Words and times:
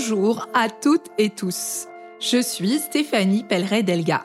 Bonjour 0.00 0.48
à 0.54 0.70
toutes 0.70 1.08
et 1.18 1.28
tous. 1.28 1.86
Je 2.20 2.40
suis 2.40 2.78
Stéphanie 2.78 3.44
Pelleret-Delga. 3.44 4.24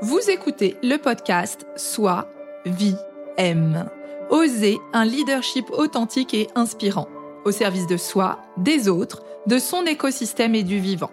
Vous 0.00 0.20
écoutez 0.30 0.76
le 0.84 0.96
podcast 0.96 1.66
Soi, 1.74 2.30
Vie, 2.64 2.94
Aime. 3.36 3.90
Osez 4.30 4.78
un 4.92 5.04
leadership 5.04 5.70
authentique 5.72 6.34
et 6.34 6.46
inspirant, 6.54 7.08
au 7.44 7.50
service 7.50 7.88
de 7.88 7.96
soi, 7.96 8.38
des 8.58 8.88
autres, 8.88 9.24
de 9.48 9.58
son 9.58 9.86
écosystème 9.86 10.54
et 10.54 10.62
du 10.62 10.78
vivant. 10.78 11.10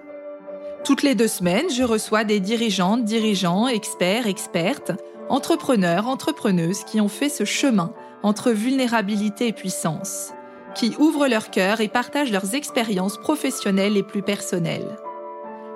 Toutes 0.84 1.02
les 1.02 1.16
deux 1.16 1.28
semaines, 1.28 1.72
je 1.76 1.84
reçois 1.84 2.24
des 2.26 2.40
dirigeantes, 2.40 3.06
dirigeants, 3.06 3.68
experts, 3.68 4.28
expertes, 4.28 4.92
entrepreneurs, 5.30 6.08
entrepreneuses 6.08 6.84
qui 6.84 7.02
ont 7.02 7.10
fait 7.10 7.30
ce 7.30 7.44
chemin 7.44 7.92
entre 8.22 8.52
vulnérabilité 8.52 9.48
et 9.48 9.54
puissance 9.54 10.35
qui 10.76 10.96
ouvrent 11.00 11.28
leur 11.28 11.50
cœur 11.50 11.82
et 11.82 11.88
partagent 11.88 12.32
leurs 12.32 12.54
expériences 12.54 13.18
professionnelles 13.18 13.94
les 13.94 14.04
plus 14.04 14.22
personnelles. 14.22 14.98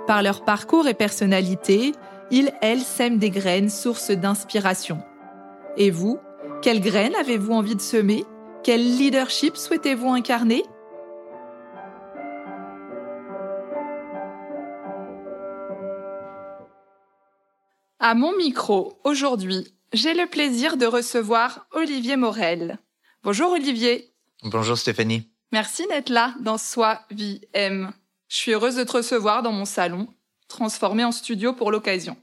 Par 0.05 0.21
leur 0.21 0.43
parcours 0.43 0.87
et 0.87 0.93
personnalité, 0.93 1.93
ils, 2.31 2.51
elles, 2.61 2.81
sèment 2.81 3.17
des 3.17 3.29
graines 3.29 3.69
sources 3.69 4.11
d'inspiration. 4.11 5.01
Et 5.77 5.89
vous, 5.89 6.19
quelles 6.61 6.81
graines 6.81 7.15
avez-vous 7.15 7.53
envie 7.53 7.75
de 7.75 7.81
semer? 7.81 8.25
Quel 8.63 8.81
leadership 8.81 9.55
souhaitez-vous 9.55 10.09
incarner? 10.09 10.63
À 17.99 18.15
mon 18.15 18.35
micro, 18.37 18.99
aujourd'hui, 19.03 19.73
j'ai 19.93 20.13
le 20.13 20.25
plaisir 20.25 20.77
de 20.77 20.85
recevoir 20.85 21.67
Olivier 21.73 22.15
Morel. 22.15 22.79
Bonjour 23.23 23.51
Olivier. 23.51 24.08
Bonjour 24.43 24.77
Stéphanie. 24.77 25.29
Merci 25.51 25.85
d'être 25.87 26.09
là 26.09 26.33
dans 26.39 26.57
Soi, 26.57 27.01
Vie, 27.11 27.41
M. 27.53 27.91
Je 28.29 28.35
suis 28.35 28.51
heureuse 28.53 28.75
de 28.75 28.83
te 28.83 28.93
recevoir 28.93 29.43
dans 29.43 29.51
mon 29.51 29.65
salon, 29.65 30.07
transformé 30.47 31.03
en 31.03 31.11
studio 31.11 31.51
pour 31.51 31.71
l'occasion. 31.71 32.15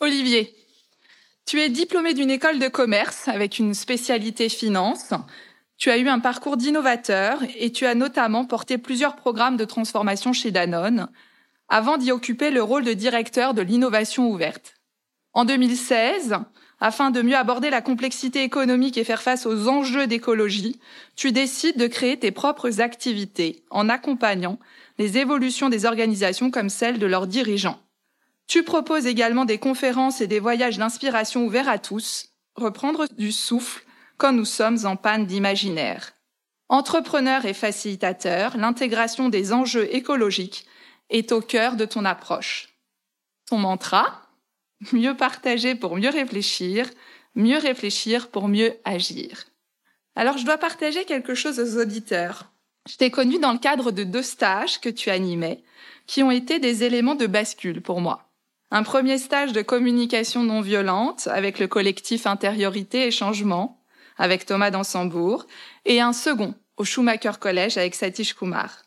Olivier, 0.00 0.56
tu 1.44 1.60
es 1.60 1.68
diplômé 1.68 2.14
d'une 2.14 2.30
école 2.30 2.58
de 2.58 2.68
commerce 2.68 3.28
avec 3.28 3.58
une 3.58 3.74
spécialité 3.74 4.48
finance. 4.48 5.12
Tu 5.76 5.90
as 5.90 5.98
eu 5.98 6.08
un 6.08 6.20
parcours 6.20 6.56
d'innovateur 6.56 7.40
et 7.56 7.72
tu 7.72 7.84
as 7.84 7.94
notamment 7.94 8.46
porté 8.46 8.78
plusieurs 8.78 9.16
programmes 9.16 9.58
de 9.58 9.64
transformation 9.66 10.32
chez 10.32 10.50
Danone 10.50 11.08
avant 11.68 11.98
d'y 11.98 12.10
occuper 12.10 12.50
le 12.50 12.62
rôle 12.62 12.84
de 12.84 12.94
directeur 12.94 13.52
de 13.52 13.62
l'innovation 13.62 14.30
ouverte. 14.30 14.74
En 15.34 15.44
2016, 15.44 16.36
afin 16.82 17.12
de 17.12 17.22
mieux 17.22 17.36
aborder 17.36 17.70
la 17.70 17.80
complexité 17.80 18.42
économique 18.42 18.98
et 18.98 19.04
faire 19.04 19.22
face 19.22 19.46
aux 19.46 19.68
enjeux 19.68 20.08
d'écologie, 20.08 20.80
tu 21.14 21.30
décides 21.30 21.78
de 21.78 21.86
créer 21.86 22.18
tes 22.18 22.32
propres 22.32 22.80
activités 22.80 23.62
en 23.70 23.88
accompagnant 23.88 24.58
les 24.98 25.16
évolutions 25.16 25.68
des 25.68 25.86
organisations 25.86 26.50
comme 26.50 26.68
celles 26.68 26.98
de 26.98 27.06
leurs 27.06 27.28
dirigeants. 27.28 27.78
Tu 28.48 28.64
proposes 28.64 29.06
également 29.06 29.44
des 29.44 29.58
conférences 29.58 30.20
et 30.20 30.26
des 30.26 30.40
voyages 30.40 30.76
d'inspiration 30.76 31.46
ouverts 31.46 31.68
à 31.68 31.78
tous, 31.78 32.30
reprendre 32.56 33.06
du 33.16 33.30
souffle 33.30 33.84
quand 34.16 34.32
nous 34.32 34.44
sommes 34.44 34.84
en 34.84 34.96
panne 34.96 35.24
d'imaginaire. 35.24 36.14
Entrepreneur 36.68 37.44
et 37.44 37.54
facilitateur, 37.54 38.56
l'intégration 38.56 39.28
des 39.28 39.52
enjeux 39.52 39.94
écologiques 39.94 40.66
est 41.10 41.30
au 41.30 41.42
cœur 41.42 41.76
de 41.76 41.84
ton 41.84 42.04
approche. 42.04 42.70
Ton 43.46 43.58
mantra, 43.58 44.22
mieux 44.92 45.16
partager 45.16 45.74
pour 45.74 45.96
mieux 45.96 46.10
réfléchir, 46.10 46.88
mieux 47.34 47.58
réfléchir 47.58 48.28
pour 48.30 48.48
mieux 48.48 48.74
agir. 48.84 49.44
Alors 50.16 50.38
je 50.38 50.44
dois 50.44 50.58
partager 50.58 51.04
quelque 51.04 51.34
chose 51.34 51.58
aux 51.60 51.80
auditeurs. 51.80 52.52
Je 52.88 52.96
t'ai 52.96 53.10
connu 53.10 53.38
dans 53.38 53.52
le 53.52 53.58
cadre 53.58 53.92
de 53.92 54.04
deux 54.04 54.22
stages 54.22 54.80
que 54.80 54.88
tu 54.88 55.10
animais, 55.10 55.62
qui 56.06 56.22
ont 56.22 56.30
été 56.30 56.58
des 56.58 56.82
éléments 56.84 57.14
de 57.14 57.26
bascule 57.26 57.80
pour 57.80 58.00
moi. 58.00 58.28
Un 58.70 58.82
premier 58.82 59.18
stage 59.18 59.52
de 59.52 59.62
communication 59.62 60.42
non 60.42 60.60
violente 60.60 61.28
avec 61.28 61.58
le 61.58 61.68
collectif 61.68 62.26
Intériorité 62.26 63.06
et 63.06 63.10
Changement, 63.10 63.80
avec 64.16 64.46
Thomas 64.46 64.70
Dansembourg, 64.70 65.46
et 65.84 66.00
un 66.00 66.12
second 66.12 66.54
au 66.76 66.84
Schumacher 66.84 67.32
College 67.38 67.76
avec 67.76 67.94
Satish 67.94 68.34
Kumar. 68.34 68.82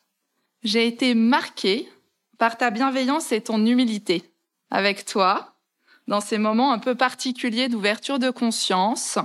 J'ai 0.64 0.88
été 0.88 1.14
marquée 1.14 1.88
par 2.38 2.58
ta 2.58 2.72
bienveillance 2.72 3.32
et 3.32 3.42
ton 3.42 3.64
humilité. 3.66 4.24
Avec 4.72 5.06
toi, 5.06 5.55
dans 6.08 6.22
ces 6.22 6.38
moments 6.38 6.72
un 6.72 6.80
peu 6.80 6.96
particuliers 6.96 7.70
d'ouverture 7.70 8.20
de 8.20 8.30
conscience 8.30 9.18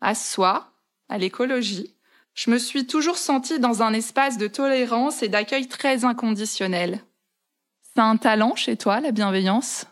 à 0.00 0.14
soi, 0.14 0.72
à 1.08 1.18
l'écologie, 1.18 1.94
je 2.34 2.50
me 2.50 2.58
suis 2.58 2.86
toujours 2.86 3.16
sentie 3.16 3.60
dans 3.60 3.82
un 3.82 3.92
espace 3.92 4.38
de 4.38 4.48
tolérance 4.48 5.22
et 5.22 5.28
d'accueil 5.28 5.68
très 5.68 6.04
inconditionnel. 6.04 7.00
C'est 7.82 8.02
un 8.02 8.16
talent 8.16 8.56
chez 8.56 8.76
toi, 8.76 9.00
la 9.00 9.12
bienveillance? 9.12 9.86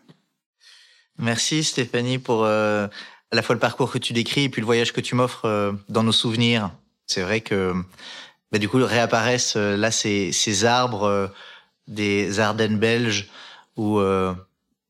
Merci 1.19 1.63
Stéphanie 1.63 2.19
pour 2.19 2.45
euh, 2.45 2.89
à 3.31 3.37
la 3.37 3.43
fois 3.43 3.55
le 3.55 3.61
parcours 3.61 3.93
que 3.93 3.99
tu 3.99 4.13
décris 4.13 4.45
et 4.45 4.49
puis 4.49 4.61
le 4.61 4.67
voyage 4.67 4.93
que 4.93 5.01
tu 5.01 5.15
m'offres 5.15 5.45
euh, 5.45 5.73
dans 5.89 6.03
nos 6.03 6.13
souvenirs. 6.13 6.73
C'est 7.07 7.23
vrai 7.23 7.43
que 7.43 7.75
bah, 8.51 8.59
du 8.59 8.69
coup 8.69 8.79
réapparaissent 8.79 9.57
euh, 9.57 9.77
là 9.77 9.93
ces, 9.93 10.33
ces 10.33 10.65
arbres 10.65 11.31
des 11.87 12.41
Ardennes 12.41 12.79
belges 12.79 13.29
ou 13.77 14.01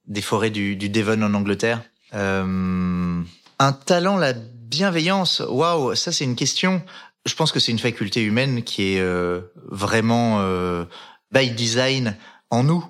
des 0.06 0.22
forêts 0.22 0.50
du, 0.50 0.76
Devon 0.76 1.22
en 1.22 1.34
Angleterre. 1.34 1.82
Euh, 2.14 3.22
un 3.58 3.72
talent, 3.72 4.16
la 4.16 4.32
bienveillance, 4.32 5.42
waouh, 5.46 5.94
ça 5.94 6.12
c'est 6.12 6.24
une 6.24 6.36
question. 6.36 6.82
Je 7.24 7.34
pense 7.34 7.52
que 7.52 7.60
c'est 7.60 7.72
une 7.72 7.78
faculté 7.78 8.22
humaine 8.22 8.62
qui 8.64 8.94
est 8.94 9.00
euh, 9.00 9.40
vraiment 9.54 10.40
euh, 10.40 10.84
by 11.30 11.50
design 11.50 12.16
en 12.50 12.64
nous. 12.64 12.84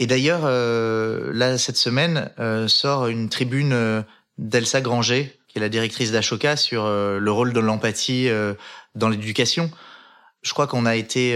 Et 0.00 0.06
d'ailleurs, 0.06 0.42
là 0.42 1.56
cette 1.56 1.76
semaine 1.76 2.28
sort 2.66 3.06
une 3.06 3.28
tribune 3.28 4.04
d'Elsa 4.38 4.80
Granger, 4.80 5.38
qui 5.46 5.58
est 5.58 5.60
la 5.60 5.68
directrice 5.68 6.10
d'Ashoka, 6.10 6.56
sur 6.56 6.84
le 6.84 7.30
rôle 7.30 7.52
de 7.52 7.60
l'empathie 7.60 8.28
dans 8.96 9.08
l'éducation. 9.08 9.70
Je 10.44 10.52
crois 10.52 10.66
qu'on 10.66 10.86
a 10.86 10.94
été 10.94 11.34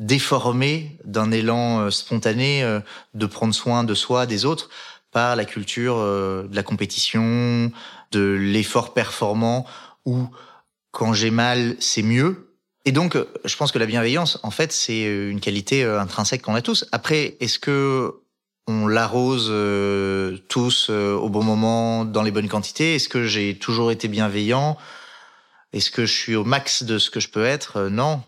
déformé 0.00 0.96
d'un 1.04 1.30
élan 1.30 1.80
euh, 1.80 1.90
spontané 1.90 2.64
euh, 2.64 2.80
de 3.14 3.26
prendre 3.26 3.54
soin 3.54 3.84
de 3.84 3.94
soi, 3.94 4.26
des 4.26 4.44
autres, 4.46 4.70
par 5.12 5.36
la 5.36 5.44
culture 5.44 5.96
euh, 5.98 6.48
de 6.48 6.56
la 6.56 6.62
compétition, 6.62 7.70
de 8.10 8.20
l'effort 8.20 8.94
performant, 8.94 9.66
où 10.06 10.26
quand 10.90 11.12
j'ai 11.12 11.30
mal, 11.30 11.76
c'est 11.78 12.02
mieux. 12.02 12.48
Et 12.86 12.92
donc, 12.92 13.16
je 13.44 13.56
pense 13.56 13.70
que 13.70 13.78
la 13.78 13.86
bienveillance, 13.86 14.40
en 14.42 14.50
fait, 14.50 14.72
c'est 14.72 15.02
une 15.02 15.38
qualité 15.38 15.84
intrinsèque 15.84 16.40
qu'on 16.40 16.54
a 16.54 16.62
tous. 16.62 16.86
Après, 16.92 17.36
est-ce 17.38 17.58
que 17.58 18.14
on 18.66 18.86
l'arrose 18.86 19.52
tous 20.48 20.88
au 20.88 21.28
bon 21.28 21.44
moment, 21.44 22.06
dans 22.06 22.22
les 22.22 22.30
bonnes 22.30 22.48
quantités? 22.48 22.94
Est-ce 22.94 23.10
que 23.10 23.24
j'ai 23.24 23.58
toujours 23.58 23.92
été 23.92 24.08
bienveillant? 24.08 24.78
Est-ce 25.74 25.90
que 25.90 26.06
je 26.06 26.12
suis 26.12 26.34
au 26.34 26.44
max 26.44 26.82
de 26.82 26.98
ce 26.98 27.10
que 27.10 27.20
je 27.20 27.28
peux 27.28 27.44
être? 27.44 27.88
Non. 27.90 28.22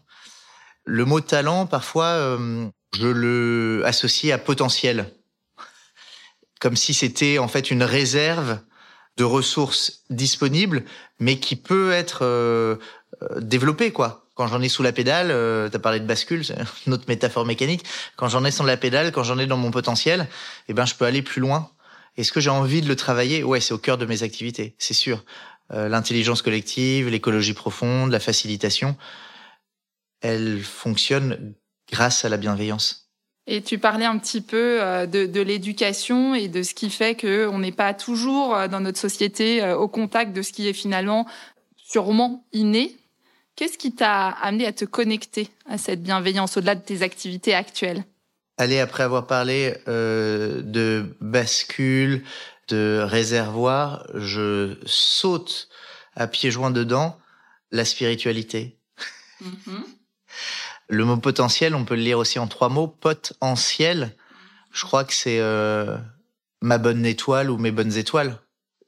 Le 0.84 1.04
mot 1.04 1.20
talent, 1.20 1.66
parfois, 1.66 2.06
euh, 2.06 2.68
je 2.94 3.06
le 3.06 3.82
associe 3.84 4.32
à 4.32 4.38
potentiel, 4.38 5.12
comme 6.60 6.76
si 6.76 6.94
c'était 6.94 7.38
en 7.38 7.48
fait 7.48 7.70
une 7.70 7.82
réserve 7.82 8.58
de 9.16 9.24
ressources 9.24 10.04
disponibles, 10.10 10.84
mais 11.18 11.38
qui 11.38 11.56
peut 11.56 11.92
être 11.92 12.20
euh, 12.22 12.76
euh, 13.22 13.40
développée, 13.40 13.92
quoi. 13.92 14.26
Quand 14.34 14.46
j'en 14.46 14.62
ai 14.62 14.68
sous 14.68 14.82
la 14.82 14.92
pédale, 14.92 15.30
euh, 15.30 15.68
tu 15.68 15.76
as 15.76 15.78
parlé 15.78 16.00
de 16.00 16.06
bascule, 16.06 16.44
c'est 16.44 16.56
une 16.86 16.94
autre 16.94 17.04
métaphore 17.08 17.44
mécanique. 17.44 17.84
Quand 18.16 18.28
j'en 18.28 18.44
ai 18.44 18.50
sur 18.50 18.64
la 18.64 18.76
pédale, 18.76 19.12
quand 19.12 19.22
j'en 19.22 19.38
ai 19.38 19.46
dans 19.46 19.58
mon 19.58 19.70
potentiel, 19.70 20.28
eh 20.68 20.74
ben 20.74 20.86
je 20.86 20.94
peux 20.94 21.04
aller 21.04 21.22
plus 21.22 21.40
loin. 21.40 21.70
Est-ce 22.16 22.32
que 22.32 22.40
j'ai 22.40 22.50
envie 22.50 22.80
de 22.80 22.88
le 22.88 22.96
travailler? 22.96 23.42
Ouais, 23.42 23.60
c'est 23.60 23.74
au 23.74 23.78
cœur 23.78 23.98
de 23.98 24.06
mes 24.06 24.22
activités, 24.22 24.74
c'est 24.78 24.94
sûr. 24.94 25.24
L'intelligence 25.70 26.42
collective, 26.42 27.08
l'écologie 27.08 27.54
profonde, 27.54 28.10
la 28.10 28.20
facilitation 28.20 28.98
elle 30.22 30.60
fonctionne 30.62 31.54
grâce 31.90 32.24
à 32.24 32.28
la 32.28 32.38
bienveillance. 32.38 33.02
Et 33.46 33.60
tu 33.60 33.78
parlais 33.78 34.04
un 34.04 34.18
petit 34.18 34.40
peu 34.40 34.80
euh, 34.80 35.06
de, 35.06 35.40
l'éducation 35.40 36.34
et 36.34 36.48
de 36.48 36.62
ce 36.62 36.74
qui 36.74 36.90
fait 36.90 37.20
qu'on 37.20 37.58
n'est 37.58 37.72
pas 37.72 37.92
toujours 37.92 38.54
euh, 38.54 38.68
dans 38.68 38.80
notre 38.80 38.98
société 38.98 39.62
euh, 39.62 39.76
au 39.76 39.88
contact 39.88 40.32
de 40.32 40.42
ce 40.42 40.52
qui 40.52 40.68
est 40.68 40.72
finalement 40.72 41.26
sûrement 41.76 42.46
inné. 42.52 42.96
Qu'est-ce 43.56 43.78
qui 43.78 43.92
t'a 43.92 44.28
amené 44.28 44.66
à 44.66 44.72
te 44.72 44.84
connecter 44.84 45.48
à 45.68 45.76
cette 45.76 46.02
bienveillance 46.02 46.56
au-delà 46.56 46.76
de 46.76 46.82
tes 46.82 47.02
activités 47.02 47.54
actuelles? 47.54 48.04
Allez, 48.58 48.78
après 48.78 49.02
avoir 49.02 49.26
parlé 49.26 49.74
de 49.86 51.16
bascule, 51.20 52.22
de 52.68 53.02
réservoir, 53.02 54.06
je 54.14 54.78
saute 54.86 55.68
à 56.14 56.28
pieds 56.28 56.50
joints 56.50 56.70
dedans 56.70 57.18
la 57.72 57.84
spiritualité. 57.84 58.78
Mm-hmm. 59.42 59.84
Le 60.92 61.06
mot 61.06 61.16
potentiel, 61.16 61.74
on 61.74 61.86
peut 61.86 61.94
le 61.94 62.02
lire 62.02 62.18
aussi 62.18 62.38
en 62.38 62.46
trois 62.46 62.68
mots. 62.68 62.86
Potentiel, 62.86 64.14
je 64.72 64.84
crois 64.84 65.04
que 65.04 65.14
c'est 65.14 65.38
euh, 65.40 65.96
ma 66.60 66.76
bonne 66.76 67.06
étoile 67.06 67.50
ou 67.50 67.56
mes 67.56 67.70
bonnes 67.70 67.96
étoiles. 67.96 68.38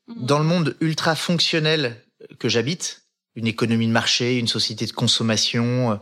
Mhm. 0.09 0.27
Dans 0.27 0.39
le 0.39 0.45
monde 0.45 0.77
ultra 0.83 1.17
fonctionnel 1.17 2.05
que 2.39 2.51
j'habite, 2.51 3.07
une 3.37 3.47
économie 3.47 3.87
de 3.87 3.93
marché, 3.93 4.39
une 4.39 4.49
société 4.49 4.85
de 4.85 4.93
consommation, 4.93 5.93
euh, 5.93 5.97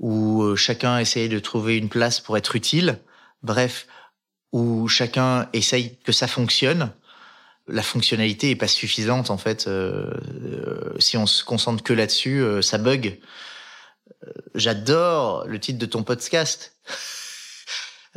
où 0.00 0.56
chacun 0.56 0.98
essaye 0.98 1.28
de 1.28 1.38
trouver 1.38 1.76
une 1.76 1.88
place 1.88 2.18
pour 2.18 2.36
être 2.36 2.56
utile. 2.56 2.98
Bref, 3.44 3.86
où 4.50 4.88
chacun 4.88 5.48
essaye 5.52 5.98
que 6.00 6.10
ça 6.10 6.26
fonctionne. 6.26 6.92
La 7.68 7.84
fonctionnalité 7.84 8.50
est 8.50 8.56
pas 8.56 8.66
suffisante 8.66 9.30
en 9.30 9.38
fait. 9.38 9.68
Euh, 9.68 10.10
si 10.98 11.16
on 11.16 11.26
se 11.26 11.44
concentre 11.44 11.84
que 11.84 11.92
là-dessus, 11.92 12.44
ça 12.60 12.76
bug. 12.78 13.20
J'adore 14.54 15.46
le 15.46 15.58
titre 15.58 15.78
de 15.78 15.86
ton 15.86 16.02
podcast. 16.02 16.76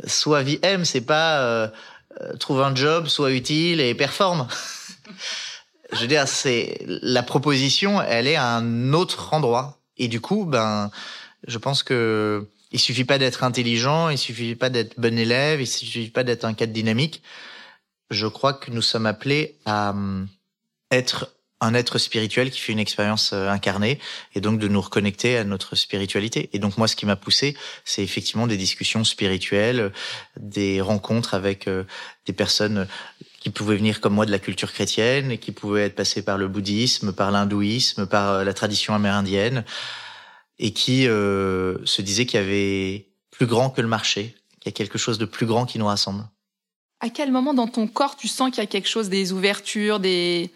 Soit 0.06 0.42
vie 0.42 0.58
M, 0.62 0.84
c'est 0.84 1.00
pas 1.00 1.70
trouve 2.38 2.62
un 2.62 2.74
job, 2.74 3.06
soit 3.06 3.32
utile 3.32 3.80
et 3.80 3.94
performe. 3.94 4.48
Je 5.92 6.00
veux 6.02 6.06
dire, 6.06 6.28
c'est 6.28 6.82
la 6.86 7.22
proposition, 7.22 8.02
elle 8.02 8.26
est 8.26 8.36
à 8.36 8.56
un 8.56 8.92
autre 8.92 9.32
endroit. 9.32 9.78
Et 9.96 10.08
du 10.08 10.20
coup, 10.20 10.44
ben, 10.44 10.90
je 11.46 11.58
pense 11.58 11.82
que 11.82 12.46
il 12.70 12.78
suffit 12.78 13.04
pas 13.04 13.16
d'être 13.16 13.42
intelligent, 13.42 14.10
il 14.10 14.18
suffit 14.18 14.54
pas 14.54 14.68
d'être 14.68 15.00
bon 15.00 15.18
élève, 15.18 15.60
il 15.62 15.66
suffit 15.66 16.10
pas 16.10 16.24
d'être 16.24 16.44
un 16.44 16.52
cadre 16.52 16.74
dynamique. 16.74 17.22
Je 18.10 18.26
crois 18.26 18.52
que 18.52 18.70
nous 18.70 18.82
sommes 18.82 19.06
appelés 19.06 19.56
à 19.64 19.90
hum, 19.90 20.28
être 20.90 21.30
un 21.60 21.74
être 21.74 21.98
spirituel 21.98 22.50
qui 22.50 22.60
fait 22.60 22.72
une 22.72 22.78
expérience 22.78 23.32
euh, 23.32 23.48
incarnée 23.48 23.98
et 24.34 24.40
donc 24.40 24.58
de 24.58 24.68
nous 24.68 24.80
reconnecter 24.80 25.36
à 25.36 25.44
notre 25.44 25.74
spiritualité. 25.74 26.50
Et 26.52 26.58
donc 26.58 26.78
moi, 26.78 26.86
ce 26.86 26.94
qui 26.94 27.06
m'a 27.06 27.16
poussé, 27.16 27.56
c'est 27.84 28.02
effectivement 28.02 28.46
des 28.46 28.56
discussions 28.56 29.04
spirituelles, 29.04 29.92
des 30.38 30.80
rencontres 30.80 31.34
avec 31.34 31.66
euh, 31.66 31.84
des 32.26 32.32
personnes 32.32 32.86
qui 33.40 33.50
pouvaient 33.50 33.76
venir 33.76 34.00
comme 34.00 34.14
moi 34.14 34.26
de 34.26 34.30
la 34.30 34.38
culture 34.38 34.72
chrétienne 34.72 35.30
et 35.30 35.38
qui 35.38 35.52
pouvaient 35.52 35.84
être 35.84 35.96
passées 35.96 36.22
par 36.22 36.38
le 36.38 36.48
bouddhisme, 36.48 37.12
par 37.12 37.30
l'hindouisme, 37.30 38.06
par 38.06 38.30
euh, 38.30 38.44
la 38.44 38.54
tradition 38.54 38.94
amérindienne 38.94 39.64
et 40.60 40.72
qui 40.72 41.04
se 41.04 42.02
disaient 42.02 42.26
qu'il 42.26 42.40
y 42.40 42.42
avait 42.42 43.06
plus 43.30 43.46
grand 43.46 43.70
que 43.70 43.80
le 43.80 43.86
marché, 43.86 44.34
qu'il 44.58 44.72
y 44.72 44.74
a 44.74 44.76
quelque 44.76 44.98
chose 44.98 45.16
de 45.16 45.24
plus 45.24 45.46
grand 45.46 45.66
qui 45.66 45.78
nous 45.78 45.86
rassemble. 45.86 46.24
À 46.98 47.10
quel 47.10 47.30
moment 47.30 47.54
dans 47.54 47.68
ton 47.68 47.86
corps 47.86 48.16
tu 48.16 48.26
sens 48.26 48.50
qu'il 48.50 48.58
y 48.58 48.66
a 48.66 48.66
quelque 48.66 48.88
chose, 48.88 49.08
des 49.08 49.32
ouvertures, 49.32 50.00
des 50.00 50.50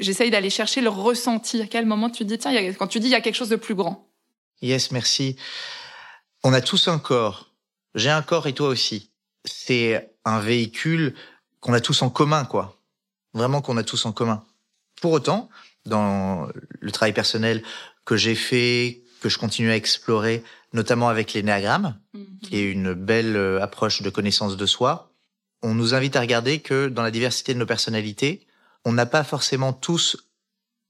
j'essaye 0.00 0.30
d'aller 0.30 0.50
chercher 0.50 0.80
le 0.80 0.88
ressenti. 0.88 1.60
À 1.62 1.66
quel 1.66 1.86
moment 1.86 2.10
tu 2.10 2.24
dis, 2.24 2.38
tiens, 2.38 2.72
quand 2.74 2.86
tu 2.86 3.00
dis, 3.00 3.08
il 3.08 3.12
y 3.12 3.14
a 3.14 3.20
quelque 3.20 3.34
chose 3.34 3.48
de 3.48 3.56
plus 3.56 3.74
grand. 3.74 4.08
Yes, 4.62 4.90
merci. 4.90 5.36
On 6.42 6.52
a 6.52 6.60
tous 6.60 6.88
un 6.88 6.98
corps. 6.98 7.50
J'ai 7.94 8.10
un 8.10 8.22
corps 8.22 8.46
et 8.46 8.54
toi 8.54 8.68
aussi. 8.68 9.10
C'est 9.44 10.10
un 10.24 10.40
véhicule 10.40 11.14
qu'on 11.60 11.72
a 11.72 11.80
tous 11.80 12.02
en 12.02 12.10
commun, 12.10 12.44
quoi. 12.44 12.76
Vraiment 13.34 13.60
qu'on 13.60 13.76
a 13.76 13.82
tous 13.82 14.06
en 14.06 14.12
commun. 14.12 14.44
Pour 15.00 15.12
autant, 15.12 15.48
dans 15.86 16.48
le 16.80 16.92
travail 16.92 17.12
personnel 17.12 17.62
que 18.04 18.16
j'ai 18.16 18.34
fait, 18.34 19.02
que 19.20 19.28
je 19.28 19.38
continue 19.38 19.70
à 19.70 19.76
explorer, 19.76 20.42
notamment 20.72 21.08
avec 21.08 21.32
l'énéagramme, 21.32 21.98
mm-hmm. 22.14 22.40
qui 22.42 22.56
est 22.56 22.70
une 22.70 22.94
belle 22.94 23.36
euh, 23.36 23.62
approche 23.62 24.02
de 24.02 24.10
connaissance 24.10 24.56
de 24.56 24.66
soi, 24.66 25.12
on 25.62 25.74
nous 25.74 25.94
invite 25.94 26.16
à 26.16 26.20
regarder 26.20 26.60
que 26.60 26.88
dans 26.88 27.02
la 27.02 27.10
diversité 27.10 27.54
de 27.54 27.58
nos 27.58 27.66
personnalités, 27.66 28.46
on 28.88 28.92
n'a 28.92 29.04
pas 29.04 29.22
forcément 29.22 29.74
tous 29.74 30.16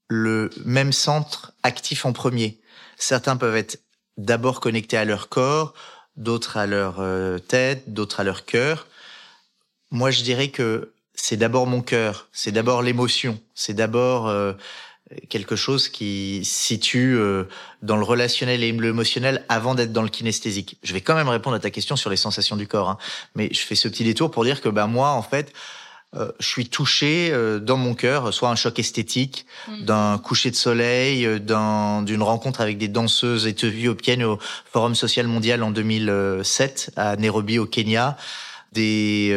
le 0.07 0.49
même 0.63 0.93
centre 0.93 1.51
actif 1.63 2.05
en 2.05 2.13
premier. 2.13 2.61
Certains 2.97 3.35
peuvent 3.35 3.57
être 3.57 3.81
d'abord 4.17 4.61
connectés 4.61 4.95
à 4.95 5.03
leur 5.03 5.27
corps, 5.27 5.73
d'autres 6.15 6.55
à 6.55 6.65
leur 6.65 7.01
euh, 7.01 7.39
tête, 7.39 7.93
d'autres 7.93 8.21
à 8.21 8.23
leur 8.23 8.45
cœur. 8.45 8.87
Moi, 9.91 10.11
je 10.11 10.23
dirais 10.23 10.47
que 10.47 10.93
c'est 11.13 11.35
d'abord 11.35 11.67
mon 11.67 11.81
cœur, 11.81 12.29
c'est 12.31 12.53
d'abord 12.53 12.81
l'émotion, 12.83 13.37
c'est 13.53 13.73
d'abord 13.73 14.29
euh, 14.29 14.53
quelque 15.27 15.57
chose 15.57 15.89
qui 15.89 16.45
situe 16.45 17.17
euh, 17.17 17.43
dans 17.81 17.97
le 17.97 18.03
relationnel 18.05 18.63
et 18.63 18.71
l'émotionnel 18.71 19.43
avant 19.49 19.75
d'être 19.75 19.91
dans 19.91 20.03
le 20.03 20.09
kinesthésique. 20.09 20.77
Je 20.83 20.93
vais 20.93 21.01
quand 21.01 21.15
même 21.15 21.27
répondre 21.27 21.57
à 21.57 21.59
ta 21.59 21.69
question 21.69 21.97
sur 21.97 22.09
les 22.09 22.15
sensations 22.15 22.55
du 22.55 22.65
corps, 22.65 22.91
hein. 22.91 22.97
mais 23.35 23.49
je 23.51 23.59
fais 23.59 23.75
ce 23.75 23.89
petit 23.89 24.05
détour 24.05 24.31
pour 24.31 24.45
dire 24.45 24.61
que 24.61 24.69
ben 24.69 24.87
moi, 24.87 25.09
en 25.09 25.21
fait, 25.21 25.51
euh, 26.15 26.31
je 26.39 26.47
suis 26.47 26.67
touché 26.67 27.29
euh, 27.31 27.59
dans 27.59 27.77
mon 27.77 27.93
cœur, 27.93 28.33
soit 28.33 28.49
un 28.49 28.55
choc 28.55 28.79
esthétique, 28.79 29.45
mm. 29.67 29.85
d'un 29.85 30.17
coucher 30.17 30.49
de 30.49 30.55
soleil, 30.55 31.23
euh, 31.23 31.37
d'une 32.03 32.23
rencontre 32.23 32.61
avec 32.61 32.79
des 32.79 32.87
danseuses 32.87 33.45
éthiopiennes 33.45 34.23
au 34.23 34.39
Forum 34.71 34.95
social 34.95 35.27
mondial 35.27 35.61
en 35.61 35.69
2007 35.69 36.93
à 36.95 37.15
Nairobi 37.15 37.59
au 37.59 37.67
Kenya, 37.67 38.17
des 38.71 39.35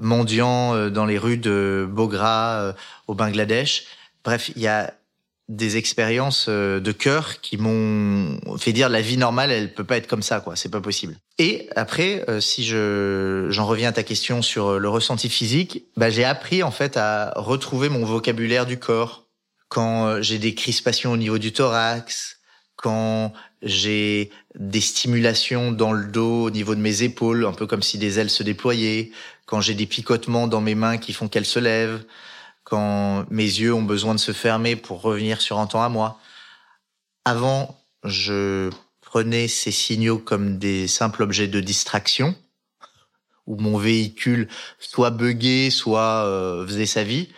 mendiants 0.00 0.90
dans 0.90 1.06
les 1.06 1.16
rues 1.16 1.36
de 1.36 1.88
Bogra 1.88 2.74
au 3.06 3.14
Bangladesh. 3.14 3.84
Bref, 4.24 4.50
il 4.56 4.62
y 4.62 4.66
a 4.66 4.94
des 5.48 5.78
expériences 5.78 6.46
euh, 6.48 6.78
de 6.78 6.92
cœur 6.92 7.40
qui 7.40 7.56
m'ont 7.56 8.38
fait 8.58 8.72
dire 8.72 8.88
la 8.88 9.00
vie 9.00 9.16
normale 9.16 9.50
elle 9.50 9.72
peut 9.72 9.84
pas 9.84 9.96
être 9.96 10.06
comme 10.06 10.22
ça 10.22 10.40
quoi. 10.40 10.56
C'est 10.56 10.68
pas 10.68 10.80
possible. 10.80 11.16
Et 11.38 11.68
après 11.74 12.24
euh, 12.28 12.40
si 12.40 12.64
je 12.64 13.46
j'en 13.48 13.66
reviens 13.66 13.88
à 13.88 13.92
ta 13.92 14.02
question 14.02 14.42
sur 14.42 14.66
euh, 14.66 14.78
le 14.78 14.88
ressenti 14.88 15.30
physique 15.30 15.84
bah 15.96 16.10
j'ai 16.10 16.24
appris 16.24 16.62
en 16.62 16.70
fait 16.70 16.96
à 16.98 17.32
retrouver 17.36 17.88
mon 17.88 18.04
vocabulaire 18.04 18.66
du 18.66 18.78
corps. 18.78 19.24
Quand 19.68 20.22
j'ai 20.22 20.38
des 20.38 20.54
crispations 20.54 21.12
au 21.12 21.16
niveau 21.16 21.38
du 21.38 21.52
thorax 21.52 22.36
quand 22.76 23.32
j'ai 23.62 24.30
des 24.54 24.80
stimulations 24.80 25.72
dans 25.72 25.92
le 25.92 26.06
dos 26.06 26.44
au 26.44 26.50
niveau 26.50 26.74
de 26.74 26.80
mes 26.80 27.02
épaules 27.02 27.44
un 27.44 27.52
peu 27.52 27.66
comme 27.66 27.82
si 27.82 27.98
des 27.98 28.18
ailes 28.18 28.30
se 28.30 28.42
déployaient 28.42 29.10
quand 29.46 29.60
j'ai 29.60 29.74
des 29.74 29.86
picotements 29.86 30.46
dans 30.46 30.60
mes 30.60 30.74
mains 30.74 30.96
qui 30.98 31.12
font 31.12 31.28
qu'elles 31.28 31.46
se 31.46 31.58
lèvent 31.58 32.02
quand 32.68 33.24
mes 33.30 33.44
yeux 33.44 33.72
ont 33.72 33.82
besoin 33.82 34.14
de 34.14 34.20
se 34.20 34.32
fermer 34.32 34.76
pour 34.76 35.00
revenir 35.00 35.40
sur 35.40 35.58
un 35.58 35.66
temps 35.66 35.82
à 35.82 35.88
moi. 35.88 36.20
Avant, 37.24 37.80
je 38.04 38.70
prenais 39.00 39.48
ces 39.48 39.70
signaux 39.70 40.18
comme 40.18 40.58
des 40.58 40.86
simples 40.86 41.22
objets 41.22 41.48
de 41.48 41.60
distraction, 41.60 42.34
où 43.46 43.56
mon 43.56 43.78
véhicule 43.78 44.48
soit 44.78 45.10
bugué, 45.10 45.70
soit 45.70 46.26
euh, 46.26 46.66
faisait 46.66 46.84
sa 46.84 47.04
vie. 47.04 47.30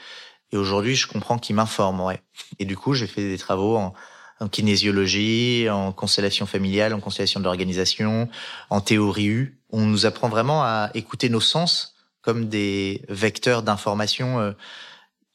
Et 0.51 0.57
aujourd'hui, 0.57 0.97
je 0.97 1.07
comprends 1.07 1.39
qu'il 1.39 1.55
m'informe, 1.55 2.01
ouais. 2.01 2.21
Et 2.59 2.65
du 2.65 2.77
coup, 2.77 2.95
j'ai 2.95 3.07
fait 3.07 3.23
des 3.23 3.39
travaux 3.39 3.77
en, 3.77 3.95
en, 4.41 4.49
kinésiologie, 4.49 5.69
en 5.71 5.93
constellation 5.93 6.45
familiale, 6.45 6.93
en 6.93 6.99
constellation 6.99 7.39
de 7.39 7.45
l'organisation, 7.45 8.29
en 8.69 8.81
théorie 8.81 9.29
U. 9.29 9.61
On 9.71 9.87
nous 9.87 10.07
apprend 10.07 10.29
vraiment 10.29 10.65
à 10.65 10.91
écouter 10.95 11.29
nos 11.29 11.41
sens 11.41 11.95
comme 12.21 12.49
des 12.49 13.05
vecteurs 13.09 13.63
d'information 13.63 14.41
euh, 14.41 14.53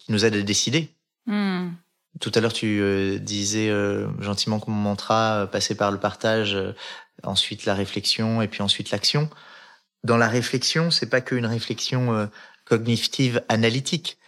qui 0.05 0.11
nous 0.11 0.23
aide 0.25 0.35
à 0.35 0.41
décider. 0.41 0.89
Hmm. 1.25 1.69
Tout 2.21 2.31
à 2.33 2.39
l'heure, 2.39 2.53
tu 2.53 2.79
euh, 2.81 3.17
disais 3.19 3.69
euh, 3.69 4.07
gentiment 4.21 4.59
qu'on 4.59 4.71
mon 4.71 4.81
mantra, 4.81 5.41
euh, 5.41 5.47
passer 5.47 5.75
par 5.75 5.91
le 5.91 5.99
partage, 5.99 6.57
ensuite 7.23 7.65
la 7.65 7.73
réflexion 7.73 8.41
et 8.41 8.47
puis 8.47 8.61
ensuite 8.61 8.91
l'action. 8.91 9.29
Dans 10.03 10.17
la 10.17 10.27
réflexion, 10.27 10.91
c'est 10.91 11.09
pas 11.09 11.21
qu'une 11.21 11.47
réflexion 11.47 12.29
cognitive 12.65 13.43
analytique. 13.49 14.19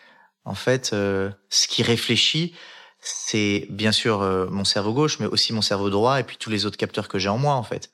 En 0.44 0.56
fait, 0.56 0.88
ce 0.88 1.68
qui 1.68 1.84
réfléchit, 1.84 2.56
c'est 3.00 3.68
bien 3.70 3.92
sûr 3.92 4.22
mon 4.50 4.64
cerveau 4.64 4.94
gauche, 4.94 5.20
mais 5.20 5.28
aussi 5.28 5.54
mon 5.54 5.62
cerveau 5.62 5.92
droit 5.92 6.20
et 6.20 6.24
puis 6.24 6.38
tous 6.38 6.50
les 6.50 6.66
autres 6.66 6.78
capteurs 6.78 7.08
que 7.08 7.20
j'ai 7.20 7.30
en 7.30 7.38
moi. 7.38 7.54
En 7.54 7.62
fait, 7.62 7.92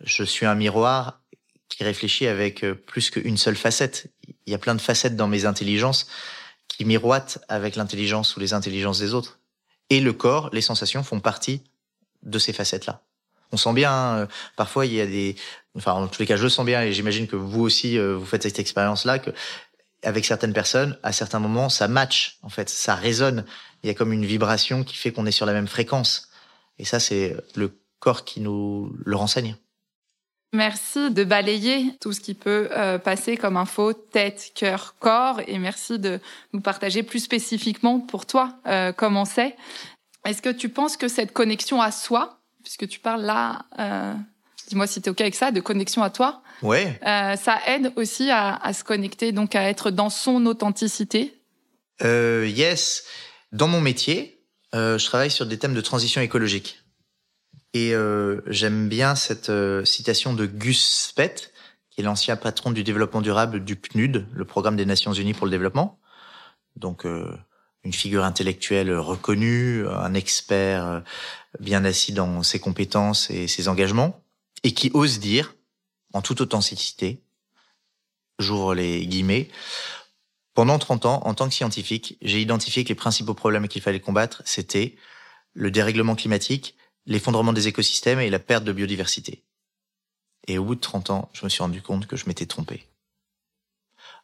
je 0.00 0.22
suis 0.22 0.44
un 0.44 0.54
miroir 0.54 1.22
qui 1.70 1.82
réfléchit 1.82 2.26
avec 2.26 2.66
plus 2.86 3.08
qu'une 3.08 3.38
seule 3.38 3.56
facette. 3.56 4.12
Il 4.44 4.52
y 4.52 4.54
a 4.54 4.58
plein 4.58 4.74
de 4.74 4.80
facettes 4.80 5.16
dans 5.16 5.28
mes 5.28 5.46
intelligences 5.46 6.08
qui 6.68 6.84
miroite 6.84 7.38
avec 7.48 7.76
l'intelligence 7.76 8.36
ou 8.36 8.40
les 8.40 8.52
intelligences 8.52 8.98
des 8.98 9.14
autres. 9.14 9.40
Et 9.90 10.00
le 10.00 10.12
corps, 10.12 10.50
les 10.52 10.60
sensations 10.60 11.02
font 11.02 11.20
partie 11.20 11.62
de 12.22 12.38
ces 12.38 12.52
facettes-là. 12.52 13.02
On 13.52 13.56
sent 13.56 13.72
bien, 13.72 14.16
euh, 14.16 14.26
parfois 14.56 14.84
il 14.84 14.92
y 14.92 15.00
a 15.00 15.06
des, 15.06 15.34
enfin 15.74 15.92
en 15.92 16.06
tous 16.06 16.20
les 16.20 16.26
cas 16.26 16.36
je 16.36 16.48
sens 16.48 16.66
bien 16.66 16.82
et 16.82 16.92
j'imagine 16.92 17.26
que 17.26 17.36
vous 17.36 17.62
aussi 17.62 17.98
euh, 17.98 18.14
vous 18.14 18.26
faites 18.26 18.42
cette 18.42 18.58
expérience-là 18.58 19.18
que 19.18 19.30
avec 20.02 20.24
certaines 20.24 20.52
personnes, 20.52 20.98
à 21.02 21.12
certains 21.12 21.40
moments, 21.40 21.68
ça 21.68 21.88
match 21.88 22.38
en 22.42 22.50
fait, 22.50 22.68
ça 22.68 22.94
résonne. 22.94 23.44
Il 23.82 23.88
y 23.88 23.90
a 23.90 23.94
comme 23.94 24.12
une 24.12 24.24
vibration 24.24 24.84
qui 24.84 24.96
fait 24.96 25.12
qu'on 25.12 25.26
est 25.26 25.32
sur 25.32 25.46
la 25.46 25.52
même 25.52 25.66
fréquence. 25.66 26.28
Et 26.78 26.84
ça, 26.84 27.00
c'est 27.00 27.36
le 27.56 27.80
corps 27.98 28.24
qui 28.24 28.40
nous 28.40 28.94
le 29.04 29.16
renseigne. 29.16 29.56
Merci 30.54 31.10
de 31.10 31.24
balayer 31.24 31.92
tout 32.00 32.14
ce 32.14 32.20
qui 32.20 32.32
peut 32.32 32.68
euh, 32.72 32.96
passer 32.98 33.36
comme 33.36 33.58
info 33.58 33.92
tête, 33.92 34.52
cœur, 34.54 34.94
corps, 34.98 35.40
et 35.46 35.58
merci 35.58 35.98
de 35.98 36.20
nous 36.54 36.62
partager 36.62 37.02
plus 37.02 37.20
spécifiquement 37.20 38.00
pour 38.00 38.24
toi 38.24 38.54
euh, 38.66 38.92
comment 38.92 39.26
c'est. 39.26 39.54
Est-ce 40.24 40.40
que 40.40 40.48
tu 40.48 40.70
penses 40.70 40.96
que 40.96 41.08
cette 41.08 41.34
connexion 41.34 41.82
à 41.82 41.92
soi, 41.92 42.38
puisque 42.62 42.88
tu 42.88 42.98
parles 42.98 43.24
là, 43.24 43.66
euh, 43.78 44.14
dis-moi 44.68 44.86
si 44.86 45.02
tu 45.02 45.08
es 45.08 45.10
ok 45.10 45.20
avec 45.20 45.34
ça, 45.34 45.50
de 45.50 45.60
connexion 45.60 46.02
à 46.02 46.08
toi, 46.08 46.42
ouais. 46.62 46.98
ça 47.02 47.58
aide 47.66 47.92
aussi 47.96 48.30
à, 48.30 48.56
à, 48.56 48.72
se 48.72 48.84
connecter, 48.84 49.32
donc 49.32 49.54
à 49.54 49.68
être 49.68 49.90
dans 49.90 50.10
son 50.10 50.46
authenticité? 50.46 51.34
yes, 52.02 53.04
dans 53.52 53.68
mon 53.68 53.82
métier, 53.82 54.40
je 54.72 55.04
travaille 55.04 55.30
sur 55.30 55.44
des 55.44 55.58
thèmes 55.58 55.74
de 55.74 55.80
transition 55.82 56.22
écologique. 56.22 56.80
Et 57.74 57.94
euh, 57.94 58.40
j'aime 58.46 58.88
bien 58.88 59.14
cette 59.14 59.50
euh, 59.50 59.84
citation 59.84 60.32
de 60.32 60.46
Gus 60.46 61.08
Spett, 61.08 61.52
qui 61.90 62.00
est 62.00 62.04
l'ancien 62.04 62.36
patron 62.36 62.70
du 62.70 62.82
développement 62.82 63.20
durable 63.20 63.64
du 63.64 63.76
PNUD, 63.76 64.26
le 64.32 64.44
Programme 64.44 64.76
des 64.76 64.86
Nations 64.86 65.12
Unies 65.12 65.34
pour 65.34 65.46
le 65.46 65.50
développement. 65.50 66.00
Donc, 66.76 67.04
euh, 67.04 67.36
une 67.84 67.92
figure 67.92 68.24
intellectuelle 68.24 68.92
reconnue, 68.94 69.86
un 69.86 70.14
expert 70.14 71.02
bien 71.60 71.84
assis 71.84 72.12
dans 72.12 72.42
ses 72.42 72.58
compétences 72.58 73.30
et 73.30 73.46
ses 73.46 73.68
engagements, 73.68 74.22
et 74.64 74.72
qui 74.72 74.90
ose 74.94 75.20
dire, 75.20 75.54
en 76.12 76.20
toute 76.20 76.40
authenticité, 76.40 77.22
j'ouvre 78.38 78.74
les 78.74 79.06
guillemets, 79.06 79.48
pendant 80.54 80.78
30 80.78 81.06
ans, 81.06 81.20
en 81.24 81.34
tant 81.34 81.48
que 81.48 81.54
scientifique, 81.54 82.18
j'ai 82.20 82.40
identifié 82.40 82.82
que 82.82 82.88
les 82.88 82.96
principaux 82.96 83.32
problèmes 83.32 83.68
qu'il 83.68 83.80
fallait 83.80 84.00
combattre, 84.00 84.42
c'était 84.44 84.96
le 85.52 85.70
dérèglement 85.70 86.16
climatique, 86.16 86.74
l'effondrement 87.08 87.54
des 87.54 87.66
écosystèmes 87.66 88.20
et 88.20 88.30
la 88.30 88.38
perte 88.38 88.64
de 88.64 88.72
biodiversité. 88.72 89.42
Et 90.46 90.58
au 90.58 90.64
bout 90.64 90.74
de 90.76 90.80
30 90.80 91.10
ans, 91.10 91.30
je 91.32 91.44
me 91.44 91.48
suis 91.48 91.62
rendu 91.62 91.82
compte 91.82 92.06
que 92.06 92.16
je 92.16 92.26
m'étais 92.26 92.46
trompé. 92.46 92.86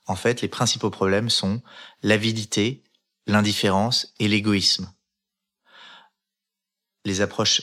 En 0.07 0.17
fait, 0.17 0.43
les 0.43 0.49
principaux 0.49 0.91
problèmes 0.91 1.31
sont 1.31 1.63
l'avidité, 2.03 2.85
l'indifférence 3.27 4.13
et 4.21 4.29
l'égoïsme. 4.29 4.93
Les 7.07 7.23
approches 7.23 7.63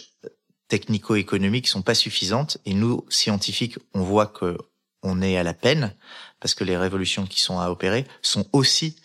technico-économiques 0.68 1.68
sont 1.68 1.84
pas 1.84 1.96
suffisantes 1.96 2.58
et 2.66 2.74
nous, 2.74 3.06
scientifiques, 3.10 3.78
on 3.94 4.02
voit 4.02 4.28
que 4.28 4.58
on 5.04 5.22
est 5.22 5.38
à 5.38 5.44
la 5.44 5.54
peine 5.54 5.96
parce 6.40 6.54
que 6.54 6.64
les 6.64 6.78
révolutions 6.78 7.26
qui 7.26 7.40
sont 7.40 7.60
à 7.60 7.70
opérer 7.70 8.06
sont 8.22 8.48
aussi 8.54 8.96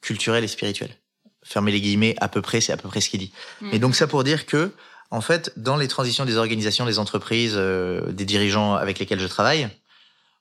culturelles 0.00 0.44
et 0.44 0.48
spirituelles. 0.48 0.96
Fermez 1.42 1.72
les 1.72 1.80
guillemets, 1.80 2.14
à 2.20 2.28
peu 2.28 2.42
près, 2.42 2.60
c'est 2.60 2.72
à 2.72 2.76
peu 2.76 2.88
près 2.88 3.00
ce 3.00 3.10
qu'il 3.10 3.20
dit. 3.20 3.32
Mais 3.60 3.78
donc 3.78 3.96
ça 3.96 4.06
pour 4.06 4.24
dire 4.24 4.46
que, 4.46 4.72
en 5.10 5.20
fait, 5.20 5.52
dans 5.56 5.76
les 5.76 5.88
transitions 5.88 6.24
des 6.24 6.36
organisations, 6.36 6.86
des 6.86 6.98
entreprises, 6.98 7.54
euh, 7.56 8.12
des 8.12 8.24
dirigeants 8.24 8.74
avec 8.74 8.98
lesquels 8.98 9.20
je 9.20 9.26
travaille, 9.26 9.68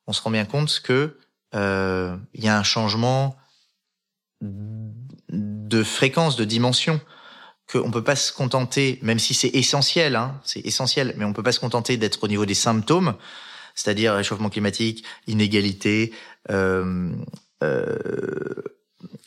on 0.08 0.14
se 0.14 0.22
rend 0.22 0.32
bien 0.32 0.46
compte 0.46 0.82
que 0.84 1.18
euh, 1.56 2.16
il 2.34 2.44
y 2.44 2.48
a 2.48 2.58
un 2.58 2.64
changement 2.64 3.36
de 4.42 5.84
fréquence, 5.84 6.36
de 6.36 6.46
dimension 6.46 7.02
qu'on 7.72 7.92
peut 7.92 8.04
pas 8.04 8.16
se 8.16 8.34
contenter, 8.34 9.00
même 9.02 9.20
si 9.20 9.34
c'est 9.34 9.50
essentiel, 9.50 10.16
hein, 10.16 10.40
c'est 10.44 10.66
essentiel, 10.66 11.14
mais 11.18 11.26
on 11.26 11.34
peut 11.34 11.44
pas 11.44 11.52
se 11.52 11.60
contenter 11.60 11.98
d'être 11.98 12.24
au 12.24 12.28
niveau 12.28 12.46
des 12.46 12.56
symptômes, 12.56 13.16
c'est-à-dire 13.76 14.14
réchauffement 14.16 14.50
climatique, 14.50 15.04
inégalité, 15.28 16.12
euh, 16.50 17.12
euh, 17.64 18.64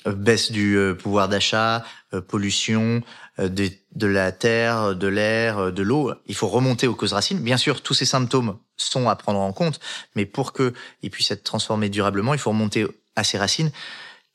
baisse 0.07 0.51
du 0.51 0.77
euh, 0.77 0.95
pouvoir 0.95 1.29
d'achat, 1.29 1.85
euh, 2.15 2.21
pollution 2.21 3.03
euh, 3.39 3.49
de, 3.49 3.71
de, 3.95 4.07
la 4.07 4.33
terre, 4.33 4.95
de 4.95 5.07
l'air, 5.07 5.73
de 5.73 5.83
l'eau. 5.83 6.13
Il 6.27 6.35
faut 6.35 6.49
remonter 6.49 6.87
aux 6.87 6.95
causes 6.95 7.13
racines. 7.13 7.41
Bien 7.41 7.57
sûr, 7.57 7.83
tous 7.83 7.95
ces 7.95 8.05
symptômes 8.05 8.59
sont 8.77 9.09
à 9.09 9.17
prendre 9.17 9.41
en 9.41 9.53
compte, 9.53 9.81
mais 10.15 10.27
pour 10.27 10.53
qu'ils 10.53 11.11
puissent 11.11 11.31
être 11.31 11.45
transformés 11.45 11.89
durablement, 11.89 12.35
il 12.35 12.41
faut 12.41 12.51
remonter 12.51 12.87
à 13.17 13.25
ces 13.25 13.39
racines 13.39 13.71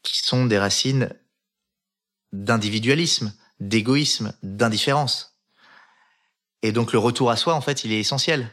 qui 0.04 0.20
sont 0.20 0.46
des 0.46 0.58
racines 0.58 1.10
d'individualisme, 2.32 3.34
d'égoïsme, 3.60 4.34
d'indifférence. 4.44 5.38
Et 6.62 6.72
donc 6.72 6.94
le 6.94 7.00
retour 7.00 7.32
à 7.32 7.36
soi, 7.36 7.54
en 7.54 7.62
fait, 7.62 7.84
il 7.84 7.92
est 7.92 8.00
essentiel. 8.00 8.50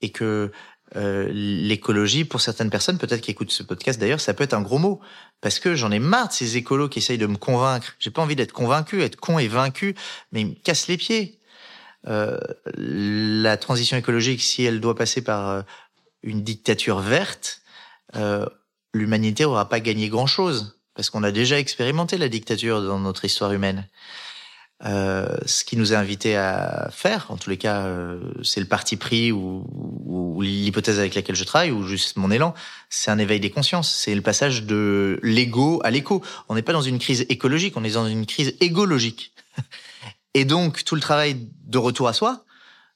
Et 0.00 0.10
que 0.10 0.52
euh, 0.96 1.28
l'écologie, 1.30 2.24
pour 2.24 2.40
certaines 2.40 2.70
personnes, 2.70 2.98
peut-être 2.98 3.20
qui 3.20 3.30
écoutent 3.30 3.50
ce 3.50 3.62
podcast 3.62 4.00
d'ailleurs, 4.00 4.20
ça 4.20 4.34
peut 4.34 4.44
être 4.44 4.54
un 4.54 4.62
gros 4.62 4.78
mot. 4.78 5.00
Parce 5.40 5.58
que 5.58 5.74
j'en 5.74 5.90
ai 5.90 5.98
marre 5.98 6.28
de 6.28 6.32
ces 6.32 6.56
écolos 6.56 6.88
qui 6.88 6.98
essayent 6.98 7.18
de 7.18 7.26
me 7.26 7.36
convaincre. 7.36 7.94
J'ai 7.98 8.10
pas 8.10 8.22
envie 8.22 8.36
d'être 8.36 8.52
convaincu, 8.52 9.02
être 9.02 9.16
con 9.16 9.38
et 9.38 9.48
vaincu, 9.48 9.94
mais 10.32 10.40
ils 10.40 10.46
me 10.48 10.54
cassent 10.54 10.88
les 10.88 10.96
pieds. 10.96 11.38
Euh, 12.06 12.38
la 12.74 13.56
transition 13.56 13.96
écologique, 13.96 14.40
si 14.40 14.64
elle 14.64 14.80
doit 14.80 14.94
passer 14.94 15.22
par 15.22 15.48
euh, 15.48 15.62
une 16.22 16.42
dictature 16.42 17.00
verte, 17.00 17.60
euh, 18.16 18.46
l'humanité 18.94 19.44
aura 19.44 19.68
pas 19.68 19.80
gagné 19.80 20.08
grand-chose. 20.08 20.78
Parce 20.94 21.10
qu'on 21.10 21.22
a 21.22 21.30
déjà 21.30 21.58
expérimenté 21.58 22.18
la 22.18 22.28
dictature 22.28 22.82
dans 22.82 22.98
notre 22.98 23.24
histoire 23.24 23.52
humaine. 23.52 23.86
Euh, 24.84 25.36
ce 25.44 25.64
qui 25.64 25.76
nous 25.76 25.92
est 25.92 25.96
invité 25.96 26.36
à 26.36 26.88
faire, 26.92 27.26
en 27.30 27.36
tous 27.36 27.50
les 27.50 27.56
cas, 27.56 27.86
euh, 27.86 28.20
c'est 28.44 28.60
le 28.60 28.66
parti 28.66 28.96
pris 28.96 29.32
ou, 29.32 29.66
ou 30.06 30.40
l'hypothèse 30.40 31.00
avec 31.00 31.16
laquelle 31.16 31.34
je 31.34 31.42
travaille 31.42 31.72
ou 31.72 31.82
juste 31.82 32.16
mon 32.16 32.30
élan, 32.30 32.54
c'est 32.88 33.10
un 33.10 33.18
éveil 33.18 33.40
des 33.40 33.50
consciences, 33.50 33.92
c'est 33.92 34.14
le 34.14 34.22
passage 34.22 34.62
de 34.62 35.18
l'ego 35.22 35.80
à 35.82 35.90
l'éco. 35.90 36.22
On 36.48 36.54
n'est 36.54 36.62
pas 36.62 36.72
dans 36.72 36.82
une 36.82 37.00
crise 37.00 37.26
écologique, 37.28 37.76
on 37.76 37.82
est 37.82 37.94
dans 37.94 38.06
une 38.06 38.24
crise 38.24 38.54
égologique. 38.60 39.32
Et 40.34 40.44
donc 40.44 40.84
tout 40.84 40.94
le 40.94 41.00
travail 41.00 41.48
de 41.64 41.78
retour 41.78 42.06
à 42.06 42.12
soi, 42.12 42.44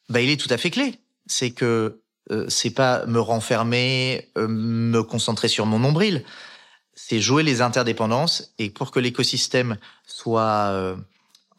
bah, 0.08 0.20
il 0.20 0.30
est 0.30 0.40
tout 0.40 0.52
à 0.52 0.58
fait 0.58 0.70
clé. 0.70 1.00
C'est 1.26 1.50
que 1.50 2.00
euh, 2.30 2.46
c'est 2.48 2.70
pas 2.70 3.04
me 3.06 3.18
renfermer, 3.18 4.30
euh, 4.38 4.46
me 4.48 5.02
concentrer 5.02 5.48
sur 5.48 5.66
mon 5.66 5.80
nombril, 5.80 6.24
c'est 6.94 7.20
jouer 7.20 7.42
les 7.42 7.62
interdépendances 7.62 8.54
et 8.58 8.70
pour 8.70 8.90
que 8.90 9.00
l'écosystème 9.00 9.76
soit 10.06 10.68
euh, 10.70 10.96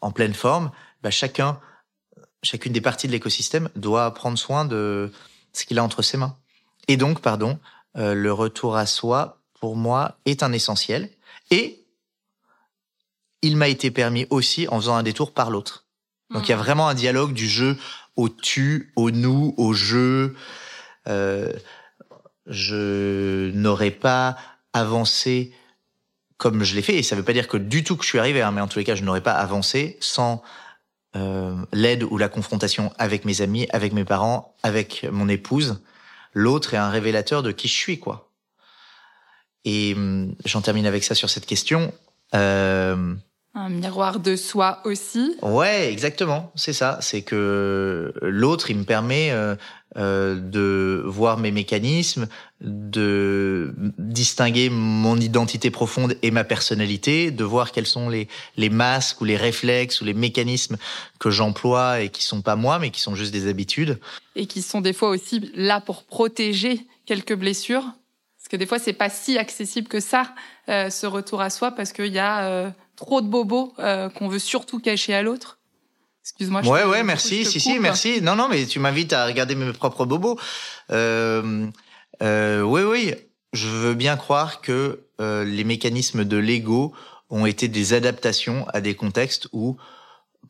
en 0.04 0.10
pleine 0.10 0.34
forme, 0.34 0.70
bah 1.02 1.10
chacun, 1.10 1.58
chacune 2.42 2.74
des 2.74 2.82
parties 2.82 3.06
de 3.06 3.12
l'écosystème 3.12 3.70
doit 3.74 4.12
prendre 4.12 4.36
soin 4.36 4.66
de 4.66 5.10
ce 5.54 5.64
qu'il 5.64 5.78
a 5.78 5.82
entre 5.82 6.02
ses 6.02 6.18
mains. 6.18 6.36
Et 6.88 6.98
donc, 6.98 7.22
pardon, 7.22 7.58
euh, 7.96 8.12
le 8.12 8.30
retour 8.30 8.76
à 8.76 8.84
soi, 8.84 9.40
pour 9.58 9.76
moi, 9.76 10.18
est 10.26 10.42
un 10.42 10.52
essentiel. 10.52 11.08
Et 11.50 11.86
il 13.40 13.56
m'a 13.56 13.68
été 13.68 13.90
permis 13.90 14.26
aussi 14.28 14.68
en 14.68 14.78
faisant 14.78 14.94
un 14.94 15.02
détour 15.02 15.32
par 15.32 15.50
l'autre. 15.50 15.86
Donc, 16.30 16.48
il 16.48 16.50
y 16.50 16.52
a 16.52 16.56
mmh. 16.56 16.60
vraiment 16.60 16.88
un 16.88 16.94
dialogue 16.94 17.32
du 17.32 17.48
jeu 17.48 17.78
au 18.16 18.28
tu, 18.28 18.92
au 18.96 19.10
nous, 19.10 19.54
au 19.56 19.72
jeu. 19.72 20.36
Euh, 21.08 21.50
je 22.46 23.50
n'aurais 23.52 23.90
pas 23.90 24.36
avancé 24.74 25.54
comme 26.44 26.62
je 26.62 26.74
l'ai 26.74 26.82
fait. 26.82 26.96
Et 26.96 27.02
ça 27.02 27.16
ne 27.16 27.20
veut 27.20 27.24
pas 27.24 27.32
dire 27.32 27.48
que 27.48 27.56
du 27.56 27.84
tout 27.84 27.96
que 27.96 28.04
je 28.04 28.10
suis 28.10 28.18
arrivé, 28.18 28.42
hein, 28.42 28.52
mais 28.52 28.60
en 28.60 28.68
tous 28.68 28.78
les 28.78 28.84
cas, 28.84 28.94
je 28.94 29.02
n'aurais 29.02 29.22
pas 29.22 29.32
avancé 29.32 29.96
sans 30.00 30.42
euh, 31.16 31.56
l'aide 31.72 32.02
ou 32.02 32.18
la 32.18 32.28
confrontation 32.28 32.92
avec 32.98 33.24
mes 33.24 33.40
amis, 33.40 33.66
avec 33.70 33.94
mes 33.94 34.04
parents, 34.04 34.54
avec 34.62 35.06
mon 35.10 35.30
épouse. 35.30 35.80
L'autre 36.34 36.74
est 36.74 36.76
un 36.76 36.90
révélateur 36.90 37.42
de 37.42 37.50
qui 37.50 37.66
je 37.66 37.72
suis, 37.72 37.98
quoi. 37.98 38.30
Et 39.64 39.94
hum, 39.94 40.34
j'en 40.44 40.60
termine 40.60 40.84
avec 40.84 41.02
ça 41.02 41.14
sur 41.14 41.30
cette 41.30 41.46
question. 41.46 41.94
Euh, 42.34 43.14
un 43.54 43.68
miroir 43.68 44.18
de 44.18 44.34
soi 44.34 44.80
aussi. 44.84 45.36
Ouais, 45.42 45.92
exactement. 45.92 46.50
C'est 46.56 46.72
ça. 46.72 46.98
C'est 47.00 47.22
que 47.22 48.12
l'autre, 48.20 48.70
il 48.70 48.78
me 48.78 48.84
permet 48.84 49.30
euh, 49.30 49.54
euh, 49.96 50.34
de 50.34 51.04
voir 51.06 51.38
mes 51.38 51.52
mécanismes, 51.52 52.26
de 52.60 53.72
distinguer 53.98 54.70
mon 54.70 55.16
identité 55.16 55.70
profonde 55.70 56.16
et 56.22 56.32
ma 56.32 56.42
personnalité, 56.42 57.30
de 57.30 57.44
voir 57.44 57.70
quels 57.70 57.86
sont 57.86 58.08
les, 58.08 58.26
les 58.56 58.70
masques 58.70 59.20
ou 59.20 59.24
les 59.24 59.36
réflexes 59.36 60.00
ou 60.00 60.04
les 60.04 60.14
mécanismes 60.14 60.76
que 61.20 61.30
j'emploie 61.30 62.00
et 62.00 62.08
qui 62.08 62.24
sont 62.24 62.42
pas 62.42 62.56
moi, 62.56 62.80
mais 62.80 62.90
qui 62.90 63.00
sont 63.00 63.14
juste 63.14 63.32
des 63.32 63.46
habitudes. 63.46 64.00
Et 64.34 64.46
qui 64.46 64.62
sont 64.62 64.80
des 64.80 64.92
fois 64.92 65.10
aussi 65.10 65.52
là 65.54 65.80
pour 65.80 66.02
protéger 66.02 66.84
quelques 67.06 67.34
blessures. 67.36 67.84
Parce 68.44 68.48
que 68.50 68.56
des 68.56 68.66
fois, 68.66 68.80
c'est 68.80 68.92
pas 68.92 69.08
si 69.08 69.38
accessible 69.38 69.88
que 69.88 70.00
ça, 70.00 70.34
euh, 70.68 70.90
ce 70.90 71.06
retour 71.06 71.40
à 71.40 71.50
soi, 71.50 71.70
parce 71.70 71.92
qu'il 71.92 72.12
y 72.12 72.18
a 72.18 72.44
euh, 72.44 72.70
trop 72.96 73.20
de 73.20 73.28
bobos 73.28 73.74
euh, 73.78 74.08
qu'on 74.08 74.28
veut 74.28 74.38
surtout 74.38 74.80
cacher 74.80 75.14
à 75.14 75.22
l'autre. 75.22 75.58
Excuse-moi. 76.22 76.62
Ouais, 76.62 76.84
ouais, 76.84 77.02
merci. 77.02 77.44
Si, 77.44 77.60
si, 77.60 77.78
merci. 77.78 78.22
Non, 78.22 78.34
non, 78.34 78.48
mais 78.48 78.64
tu 78.64 78.78
m'invites 78.78 79.12
à 79.12 79.26
regarder 79.26 79.54
mes 79.54 79.72
propres 79.72 80.06
bobos. 80.06 80.38
Euh, 80.90 81.66
euh, 82.22 82.62
oui, 82.62 82.82
oui. 82.82 83.14
Je 83.52 83.68
veux 83.68 83.94
bien 83.94 84.16
croire 84.16 84.62
que 84.62 85.04
euh, 85.20 85.44
les 85.44 85.64
mécanismes 85.64 86.24
de 86.24 86.36
l'ego 86.38 86.94
ont 87.28 87.46
été 87.46 87.68
des 87.68 87.92
adaptations 87.92 88.66
à 88.72 88.80
des 88.80 88.94
contextes 88.94 89.48
où, 89.52 89.76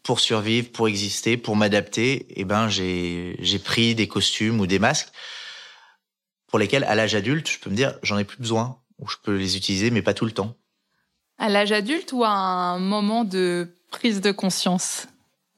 pour 0.04 0.20
survivre, 0.20 0.70
pour 0.70 0.86
exister, 0.86 1.36
pour 1.36 1.56
m'adapter, 1.56 2.26
eh 2.30 2.44
ben, 2.44 2.68
j'ai 2.68 3.36
j'ai 3.40 3.58
pris 3.58 3.94
des 3.94 4.06
costumes 4.06 4.60
ou 4.60 4.66
des 4.66 4.78
masques 4.78 5.08
pour 6.54 6.60
lesquels, 6.60 6.84
à 6.84 6.94
l'âge 6.94 7.16
adulte, 7.16 7.50
je 7.50 7.58
peux 7.58 7.68
me 7.68 7.74
dire, 7.74 7.98
j'en 8.04 8.16
ai 8.16 8.22
plus 8.22 8.38
besoin, 8.38 8.78
ou 9.00 9.08
je 9.08 9.16
peux 9.20 9.36
les 9.36 9.56
utiliser, 9.56 9.90
mais 9.90 10.02
pas 10.02 10.14
tout 10.14 10.24
le 10.24 10.30
temps. 10.30 10.54
À 11.38 11.48
l'âge 11.48 11.72
adulte 11.72 12.12
ou 12.12 12.24
à 12.24 12.30
un 12.30 12.78
moment 12.78 13.24
de 13.24 13.68
prise 13.90 14.20
de 14.20 14.30
conscience? 14.30 15.06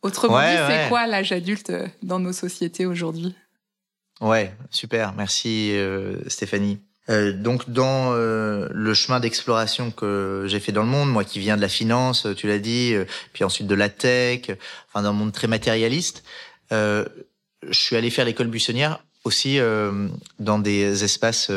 Autrement 0.03 0.41
dit, 0.41 0.57
c'est 0.69 0.89
quoi 0.89 1.07
l'âge 1.07 1.33
adulte 1.33 1.71
euh, 1.71 1.87
dans 2.03 2.19
nos 2.19 2.33
sociétés 2.33 2.87
aujourd'hui? 2.87 3.35
Ouais, 4.21 4.55
super, 4.71 5.13
merci 5.13 5.73
euh, 5.73 6.17
Stéphanie. 6.29 6.81
Euh, 7.09 7.33
donc 7.33 7.71
dans 7.71 8.13
euh, 8.15 8.69
le 8.73 8.95
chemin 8.95 9.21
d'exploration 9.21 9.91
que 9.91 10.45
j'ai 10.49 10.59
fait 10.59 10.73
dans 10.73 10.83
le 10.83 10.89
monde, 10.89 11.11
moi 11.11 11.23
qui 11.23 11.39
viens 11.39 11.57
de 11.57 11.61
la 11.61 11.69
finance, 11.69 12.27
tu 12.37 12.47
l'as 12.47 12.59
dit, 12.59 12.95
puis 13.33 13.45
ensuite 13.45 13.67
de 13.67 13.75
la 13.75 13.89
tech, 13.89 14.51
enfin 14.89 15.03
d'un 15.03 15.13
monde 15.13 15.33
très 15.33 15.49
matérialiste, 15.49 16.25
je 16.71 17.07
suis 17.73 17.97
allé 17.97 18.11
faire 18.11 18.25
l'école 18.25 18.49
buissonnière 18.49 19.05
aussi 19.25 19.59
dans 20.39 20.59
des 20.59 21.05
espaces 21.05 21.51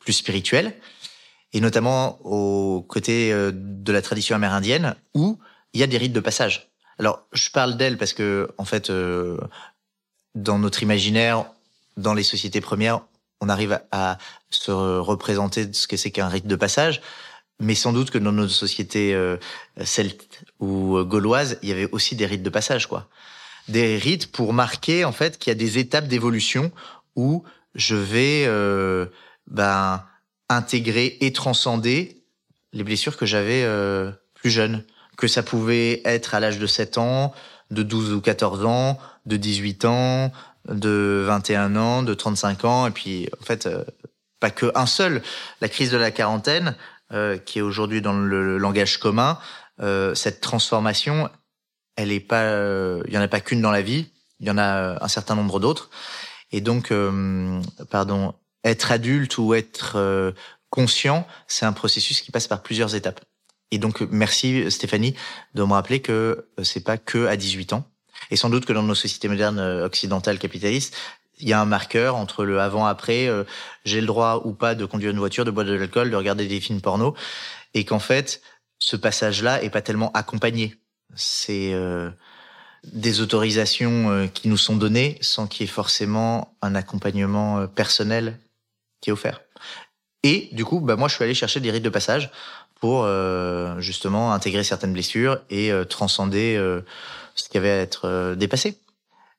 plus 0.00 0.12
spirituels 0.12 0.74
et 1.52 1.60
notamment 1.60 2.18
aux 2.24 2.82
côtés 2.82 3.32
de 3.32 3.92
la 3.92 4.02
tradition 4.02 4.36
amérindienne 4.36 4.94
où 5.14 5.38
il 5.72 5.80
y 5.80 5.82
a 5.82 5.86
des 5.86 5.98
rites 5.98 6.12
de 6.12 6.20
passage. 6.20 6.70
Alors, 6.98 7.26
je 7.32 7.50
parle 7.50 7.76
d'elle 7.76 7.96
parce 7.96 8.12
que, 8.12 8.50
en 8.58 8.64
fait, 8.64 8.90
euh, 8.90 9.38
dans 10.34 10.58
notre 10.58 10.82
imaginaire, 10.82 11.46
dans 11.96 12.14
les 12.14 12.22
sociétés 12.22 12.60
premières, 12.60 13.00
on 13.40 13.48
arrive 13.48 13.80
à, 13.90 14.18
se 14.50 14.70
représenter 14.70 15.72
ce 15.72 15.86
que 15.86 15.96
c'est 15.96 16.10
qu'un 16.10 16.28
rite 16.28 16.46
de 16.46 16.56
passage. 16.56 17.00
Mais 17.60 17.74
sans 17.74 17.92
doute 17.92 18.10
que 18.10 18.18
dans 18.18 18.32
nos 18.32 18.48
sociétés 18.48 19.14
euh, 19.14 19.36
celtes 19.82 20.44
ou 20.58 20.96
euh, 20.96 21.04
gauloises, 21.04 21.58
il 21.62 21.68
y 21.68 21.72
avait 21.72 21.88
aussi 21.92 22.16
des 22.16 22.26
rites 22.26 22.42
de 22.42 22.50
passage, 22.50 22.86
quoi. 22.86 23.08
Des 23.68 23.96
rites 23.96 24.32
pour 24.32 24.52
marquer 24.52 25.04
en 25.04 25.12
fait 25.12 25.38
qu'il 25.38 25.50
y 25.50 25.52
a 25.52 25.58
des 25.58 25.78
étapes 25.78 26.08
d'évolution 26.08 26.72
où 27.16 27.44
je 27.74 27.94
vais 27.94 28.44
euh, 28.46 29.06
ben, 29.46 30.04
intégrer 30.50 31.16
et 31.20 31.32
transcender 31.32 32.22
les 32.72 32.84
blessures 32.84 33.16
que 33.16 33.26
j'avais 33.26 33.62
euh, 33.64 34.10
plus 34.34 34.50
jeune. 34.50 34.84
Que 35.16 35.28
ça 35.28 35.42
pouvait 35.42 36.02
être 36.04 36.34
à 36.34 36.40
l'âge 36.40 36.58
de 36.58 36.66
7 36.66 36.98
ans, 36.98 37.32
de 37.70 37.82
12 37.82 38.12
ou 38.12 38.20
14 38.20 38.64
ans, 38.64 38.98
de 39.26 39.36
18 39.36 39.84
ans, 39.84 40.32
de 40.68 41.24
21 41.26 41.76
ans, 41.76 42.02
de 42.02 42.14
35 42.14 42.64
ans, 42.64 42.86
et 42.86 42.90
puis 42.90 43.28
en 43.40 43.44
fait, 43.44 43.66
euh, 43.66 43.84
pas 44.40 44.50
que 44.50 44.70
un 44.74 44.86
seul. 44.86 45.22
La 45.60 45.68
crise 45.68 45.90
de 45.90 45.96
la 45.96 46.10
quarantaine, 46.10 46.76
euh, 47.12 47.38
qui 47.38 47.58
est 47.58 47.62
aujourd'hui 47.62 48.02
dans 48.02 48.12
le 48.12 48.58
langage 48.58 48.98
commun, 48.98 49.38
euh, 49.80 50.14
cette 50.14 50.40
transformation, 50.40 51.28
elle 51.96 52.12
est 52.12 52.20
pas, 52.20 52.46
il 53.06 53.12
y 53.12 53.18
en 53.18 53.22
a 53.22 53.28
pas 53.28 53.40
qu'une 53.40 53.60
dans 53.60 53.70
la 53.70 53.82
vie, 53.82 54.10
il 54.40 54.46
y 54.46 54.50
en 54.50 54.58
a 54.58 55.02
un 55.04 55.08
certain 55.08 55.34
nombre 55.34 55.60
d'autres, 55.60 55.90
et 56.50 56.60
donc, 56.60 56.92
pardon, 57.90 58.34
être 58.64 58.92
adulte 58.92 59.38
ou 59.38 59.54
être 59.54 60.34
conscient, 60.68 61.26
c'est 61.46 61.66
un 61.66 61.72
processus 61.72 62.20
qui 62.20 62.30
passe 62.30 62.46
par 62.46 62.62
plusieurs 62.62 62.94
étapes. 62.94 63.20
Et 63.70 63.78
donc, 63.78 64.00
merci 64.10 64.70
Stéphanie 64.70 65.14
de 65.54 65.62
me 65.62 65.72
rappeler 65.72 66.00
que 66.00 66.48
c'est 66.62 66.84
pas 66.84 66.98
que 66.98 67.26
à 67.26 67.36
18 67.36 67.72
ans. 67.72 67.84
Et 68.30 68.36
sans 68.36 68.50
doute 68.50 68.66
que 68.66 68.72
dans 68.72 68.82
nos 68.82 68.94
sociétés 68.94 69.28
modernes 69.28 69.58
euh, 69.58 69.86
occidentales 69.86 70.38
capitalistes, 70.38 70.96
il 71.38 71.48
y 71.48 71.52
a 71.52 71.60
un 71.60 71.64
marqueur 71.64 72.16
entre 72.16 72.44
le 72.44 72.60
avant-après, 72.60 73.26
euh, 73.26 73.44
j'ai 73.84 74.00
le 74.00 74.06
droit 74.06 74.42
ou 74.44 74.52
pas 74.52 74.74
de 74.74 74.84
conduire 74.84 75.10
une 75.10 75.18
voiture, 75.18 75.44
de 75.44 75.50
boire 75.50 75.64
de 75.64 75.72
l'alcool, 75.72 76.10
de 76.10 76.16
regarder 76.16 76.46
des 76.46 76.60
films 76.60 76.82
porno, 76.82 77.14
et 77.72 77.84
qu'en 77.84 77.98
fait, 77.98 78.42
ce 78.78 78.96
passage-là 78.96 79.62
est 79.62 79.70
pas 79.70 79.80
tellement 79.80 80.12
accompagné. 80.12 80.76
C'est 81.14 81.72
euh, 81.72 82.10
des 82.92 83.20
autorisations 83.20 84.28
qui 84.32 84.48
nous 84.48 84.56
sont 84.56 84.76
données 84.76 85.18
sans 85.22 85.46
qu'il 85.46 85.66
y 85.66 85.68
ait 85.68 85.72
forcément 85.72 86.56
un 86.62 86.74
accompagnement 86.74 87.66
personnel 87.66 88.38
qui 89.00 89.10
est 89.10 89.12
offert. 89.12 89.40
Et 90.22 90.48
du 90.52 90.64
coup, 90.64 90.80
bah 90.80 90.96
moi, 90.96 91.08
je 91.08 91.14
suis 91.14 91.24
allé 91.24 91.34
chercher 91.34 91.60
des 91.60 91.70
rites 91.70 91.82
de 91.82 91.88
passage 91.88 92.30
pour 92.78 93.06
justement 93.78 94.32
intégrer 94.32 94.64
certaines 94.64 94.92
blessures 94.92 95.38
et 95.50 95.70
transcender 95.88 96.58
ce 97.40 97.48
qui 97.48 97.58
avait 97.58 97.70
à 97.70 97.78
être 97.78 98.06
euh, 98.06 98.34
dépassé. 98.34 98.78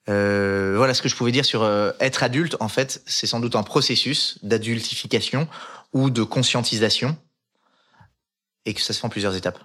Euh, 0.10 0.74
voilà 0.75 0.94
ce 0.94 1.01
que 1.01 1.10
je 1.10 1.15
pouvais 1.15 1.32
dire 1.32 1.46
sur 1.46 1.63
euh, 1.63 1.91
être 2.00 2.24
adulte. 2.24 2.58
En 2.60 2.68
fait, 2.68 3.01
c'est 3.06 3.27
sans 3.27 3.39
doute 3.39 3.56
un 3.56 3.63
processus 3.63 4.39
d'adultification 4.44 5.48
ou 5.94 6.10
de 6.10 6.24
conscientisation 6.24 7.18
et 8.65 8.74
que 8.74 8.82
ça 8.82 8.94
se 8.94 9.00
fait 9.00 9.06
en 9.06 9.10
plusieurs 9.10 9.36
étapes. 9.36 9.60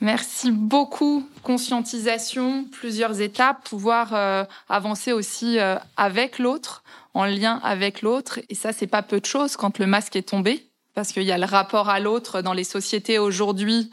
Merci 0.00 0.50
beaucoup. 0.50 1.26
Conscientisation, 1.42 2.64
plusieurs 2.70 3.20
étapes, 3.20 3.68
pouvoir 3.68 4.46
avancer 4.68 5.12
aussi 5.12 5.58
avec 5.96 6.38
l'autre, 6.38 6.82
en 7.14 7.24
lien 7.24 7.60
avec 7.62 8.02
l'autre. 8.02 8.40
Et 8.48 8.54
ça, 8.54 8.72
c'est 8.72 8.86
pas 8.86 9.02
peu 9.02 9.20
de 9.20 9.24
choses 9.24 9.56
quand 9.56 9.78
le 9.78 9.86
masque 9.86 10.16
est 10.16 10.28
tombé, 10.28 10.66
parce 10.94 11.12
qu'il 11.12 11.22
y 11.22 11.32
a 11.32 11.38
le 11.38 11.46
rapport 11.46 11.88
à 11.88 12.00
l'autre 12.00 12.42
dans 12.42 12.52
les 12.52 12.64
sociétés 12.64 13.18
aujourd'hui 13.18 13.90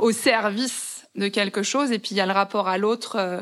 au 0.00 0.10
service 0.12 0.94
de 1.16 1.28
quelque 1.28 1.62
chose, 1.62 1.92
et 1.92 1.98
puis 1.98 2.10
il 2.12 2.16
y 2.16 2.20
a 2.20 2.26
le 2.26 2.32
rapport 2.32 2.68
à 2.68 2.78
l'autre 2.78 3.16
euh, 3.16 3.40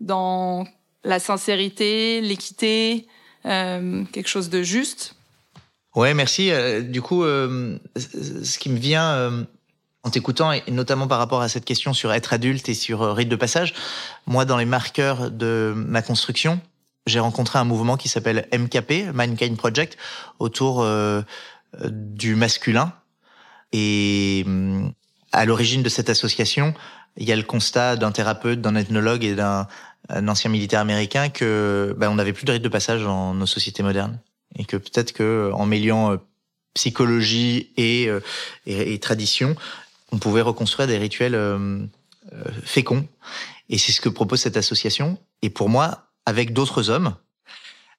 dans 0.00 0.66
la 1.04 1.18
sincérité, 1.18 2.20
l'équité, 2.20 3.06
euh, 3.44 4.04
quelque 4.12 4.28
chose 4.28 4.50
de 4.50 4.62
juste. 4.62 5.14
Ouais, 5.94 6.14
merci. 6.14 6.50
Euh, 6.50 6.80
du 6.80 7.02
coup, 7.02 7.22
ce 7.24 8.58
qui 8.58 8.70
me 8.70 8.78
vient 8.78 9.46
en 10.04 10.10
t'écoutant, 10.10 10.52
et 10.52 10.62
notamment 10.68 11.06
par 11.06 11.18
rapport 11.18 11.42
à 11.42 11.48
cette 11.48 11.64
question 11.64 11.92
sur 11.92 12.12
être 12.12 12.32
adulte 12.32 12.68
et 12.68 12.74
sur 12.74 13.14
rite 13.14 13.28
de 13.28 13.36
passage, 13.36 13.74
moi, 14.26 14.44
dans 14.44 14.56
les 14.56 14.64
marqueurs 14.64 15.30
de 15.30 15.72
ma 15.76 16.02
construction, 16.02 16.60
j'ai 17.06 17.20
rencontré 17.20 17.58
un 17.58 17.64
mouvement 17.64 17.96
qui 17.96 18.08
s'appelle 18.08 18.48
MKP, 18.52 19.12
Mankind 19.14 19.56
Project, 19.56 19.96
autour 20.38 20.86
du 21.82 22.34
masculin. 22.34 22.92
Et 23.72 24.44
à 25.32 25.44
l'origine 25.44 25.82
de 25.82 25.88
cette 25.88 26.10
association, 26.10 26.74
il 27.16 27.28
y 27.28 27.32
a 27.32 27.36
le 27.36 27.42
constat 27.42 27.96
d'un 27.96 28.12
thérapeute, 28.12 28.60
d'un 28.60 28.76
ethnologue 28.76 29.24
et 29.24 29.34
d'un 29.34 29.66
ancien 30.10 30.50
militaire 30.50 30.80
américain 30.80 31.28
que 31.28 31.94
ben, 31.98 32.10
on 32.10 32.14
n'avait 32.14 32.32
plus 32.32 32.44
de 32.44 32.52
rite 32.52 32.62
de 32.62 32.68
passage 32.68 33.02
dans 33.02 33.34
nos 33.34 33.46
sociétés 33.46 33.82
modernes 33.82 34.18
et 34.56 34.64
que 34.64 34.76
peut-être 34.76 35.12
que 35.12 35.50
en 35.54 35.66
mêlant 35.66 36.12
euh, 36.12 36.16
psychologie 36.74 37.70
euh, 37.78 38.20
et, 38.66 38.98
tradition, 38.98 39.56
on 40.12 40.18
pouvait 40.18 40.42
reconstruire 40.42 40.86
des 40.86 40.98
rituels 40.98 41.34
euh, 41.34 41.86
féconds. 42.64 43.06
Et 43.68 43.78
c'est 43.78 43.92
ce 43.92 44.00
que 44.00 44.08
propose 44.08 44.40
cette 44.40 44.56
association. 44.56 45.18
Et 45.42 45.50
pour 45.50 45.68
moi, 45.68 46.06
avec 46.26 46.52
d'autres 46.52 46.90
hommes, 46.90 47.16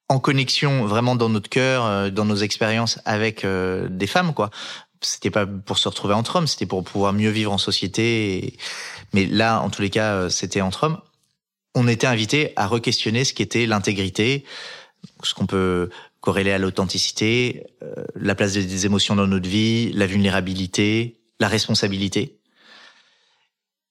en 0.08 0.18
connexion 0.20 0.86
vraiment 0.86 1.16
dans 1.16 1.28
notre 1.28 1.48
cœur, 1.50 2.10
dans 2.12 2.24
nos 2.24 2.36
expériences 2.36 3.00
avec 3.04 3.44
des 3.44 4.06
femmes, 4.06 4.34
quoi 4.34 4.50
c'était 5.04 5.30
pas 5.30 5.46
pour 5.46 5.78
se 5.78 5.88
retrouver 5.88 6.14
entre 6.14 6.36
hommes, 6.36 6.46
c'était 6.46 6.66
pour 6.66 6.82
pouvoir 6.82 7.12
mieux 7.12 7.30
vivre 7.30 7.52
en 7.52 7.58
société. 7.58 8.56
Mais 9.12 9.26
là, 9.26 9.60
en 9.60 9.70
tous 9.70 9.82
les 9.82 9.90
cas, 9.90 10.14
euh, 10.14 10.28
c'était 10.28 10.60
entre 10.60 10.84
hommes. 10.84 11.00
On 11.74 11.88
était 11.88 12.06
invité 12.06 12.52
à 12.56 12.66
re-questionner 12.66 13.24
ce 13.24 13.32
qu'était 13.32 13.66
l'intégrité, 13.66 14.44
ce 15.22 15.34
qu'on 15.34 15.46
peut 15.46 15.90
corréler 16.20 16.52
à 16.52 16.58
l'authenticité, 16.58 17.66
euh, 17.82 18.04
la 18.14 18.34
place 18.34 18.54
des 18.54 18.86
émotions 18.86 19.16
dans 19.16 19.26
notre 19.26 19.48
vie, 19.48 19.92
la 19.92 20.06
vulnérabilité, 20.06 21.20
la 21.44 21.48
responsabilité. 21.48 22.38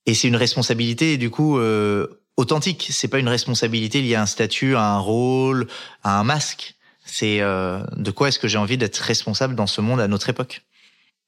Et 0.08 0.16
c'est 0.16 0.28
une 0.28 0.36
responsabilité, 0.36 1.18
du 1.18 1.30
coup, 1.30 1.60
euh, 1.60 2.08
authentique. 2.36 2.88
C'est 2.90 3.08
pas 3.08 3.20
une 3.20 3.30
responsabilité 3.30 4.02
liée 4.02 4.16
à 4.16 4.24
un 4.24 4.26
statut, 4.26 4.76
à 4.76 4.86
un 4.86 4.98
rôle, 4.98 5.68
à 6.04 6.20
un 6.20 6.24
masque. 6.24 6.76
C'est 7.06 7.42
euh, 7.42 7.84
de 7.96 8.12
quoi 8.12 8.30
est-ce 8.30 8.40
que 8.40 8.48
j'ai 8.48 8.58
envie 8.58 8.78
d'être 8.78 8.98
responsable 8.98 9.54
dans 9.54 9.68
ce 9.68 9.82
monde 9.82 10.02
à 10.02 10.08
notre 10.08 10.30
époque? 10.30 10.64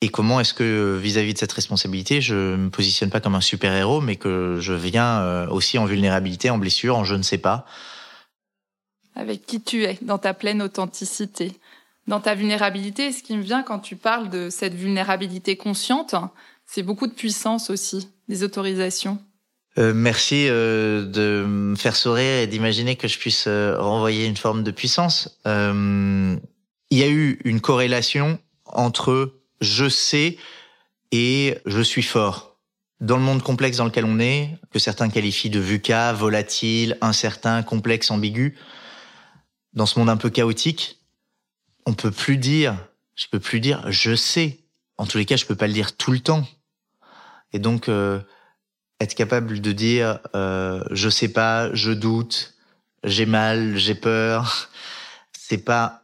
Et 0.02 0.10
comment 0.10 0.40
est-ce 0.40 0.54
que 0.54 0.98
vis-à-vis 0.98 1.34
de 1.34 1.38
cette 1.38 1.54
responsabilité, 1.54 2.22
je 2.22 2.56
me 2.56 2.70
positionne 2.70 3.12
pas 3.12 3.22
comme 3.22 3.36
un 3.36 3.42
super-héros, 3.42 4.02
mais 4.02 4.16
que 4.16 4.58
je 4.60 4.74
viens 4.74 5.22
euh, 5.22 5.48
aussi 5.48 5.78
en 5.78 5.86
vulnérabilité, 5.86 6.50
en 6.50 6.58
blessure, 6.58 6.98
en 6.98 7.04
je 7.04 7.16
ne 7.16 7.24
sais 7.24 7.38
pas? 7.38 7.66
Avec 9.16 9.46
qui 9.46 9.62
tu 9.62 9.84
es, 9.84 9.98
dans 10.02 10.18
ta 10.18 10.34
pleine 10.34 10.62
authenticité? 10.62 11.54
Dans 12.08 12.20
ta 12.20 12.36
vulnérabilité, 12.36 13.12
ce 13.12 13.24
qui 13.24 13.36
me 13.36 13.42
vient 13.42 13.64
quand 13.64 13.80
tu 13.80 13.96
parles 13.96 14.30
de 14.30 14.50
cette 14.50 14.76
vulnérabilité 14.76 15.58
consciente, 15.58 16.14
c'est 16.66 16.84
beaucoup 16.84 17.08
de 17.08 17.14
puissance 17.14 17.70
aussi, 17.70 18.10
des 18.28 18.44
autorisations. 18.44 19.20
Euh, 19.78 19.94
merci 19.94 20.48
euh, 20.48 21.06
de 21.06 21.46
me 21.46 21.76
faire 21.76 21.96
sourire 21.96 22.44
et 22.44 22.48
d'imaginer 22.48 22.96
que 22.96 23.08
je 23.08 23.18
puisse 23.18 23.46
euh, 23.48 23.76
renvoyer 23.78 24.26
une 24.26 24.38
forme 24.38 24.64
de 24.64 24.72
puissance. 24.72 25.40
Euh, 25.48 26.38
il 26.92 26.98
y 26.98 27.04
a 27.04 27.10
eu 27.10 27.40
une 27.44 27.60
corrélation 27.60 28.40
entre 28.66 29.34
je 29.60 29.90
sais 29.90 30.38
et 31.12 31.58
je 31.66 31.82
suis 31.82 32.04
fort. 32.04 32.58
Dans 33.02 33.18
le 33.18 33.24
monde 33.24 33.42
complexe 33.44 33.78
dans 33.78 33.86
lequel 33.86 34.06
on 34.06 34.20
est, 34.20 34.52
que 34.72 34.80
certains 34.80 35.10
qualifient 35.10 35.50
de 35.50 35.60
VUCA, 35.60 36.14
volatile, 36.14 36.98
incertain, 37.02 37.62
complexe, 37.62 38.12
ambigu, 38.12 38.58
dans 39.74 39.86
ce 39.86 40.00
monde 40.00 40.10
un 40.10 40.18
peu 40.18 40.30
chaotique, 40.30 41.05
on 41.86 41.94
peut 41.94 42.12
plus 42.12 42.38
dire, 42.38 42.78
je 43.16 43.28
peux 43.32 43.40
plus 43.40 43.60
dire 43.60 43.84
je 43.92 44.16
sais. 44.16 44.60
En 44.98 45.06
tous 45.06 45.18
les 45.18 45.26
cas, 45.26 45.36
je 45.36 45.46
peux 45.46 45.56
pas 45.56 45.68
le 45.68 45.74
dire 45.74 45.96
tout 45.96 46.12
le 46.12 46.20
temps. 46.20 46.48
Et 47.54 47.60
donc, 47.60 47.90
euh, 47.90 48.20
être 49.00 49.16
capable 49.16 49.60
de 49.60 49.72
dire 49.72 50.20
euh, 50.36 50.84
je 50.92 51.10
sais 51.10 51.28
pas, 51.28 51.74
je 51.74 51.92
doute, 51.92 52.54
j'ai 53.04 53.26
mal, 53.26 53.78
j'ai 53.78 53.96
peur, 53.96 54.70
c'est 55.38 55.64
pas 55.64 56.04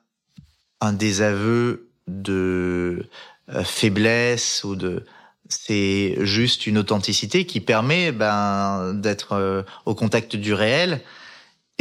un 0.82 0.94
désaveu 0.94 1.90
de 2.08 3.08
euh, 3.50 3.64
faiblesse 3.64 4.64
ou 4.64 4.76
de 4.76 5.06
c'est 5.50 6.16
juste 6.22 6.66
une 6.66 6.78
authenticité 6.78 7.46
qui 7.46 7.60
permet 7.60 8.12
ben, 8.12 8.94
d'être 8.94 9.34
euh, 9.34 9.64
au 9.86 9.96
contact 9.96 10.36
du 10.36 10.54
réel 10.54 11.02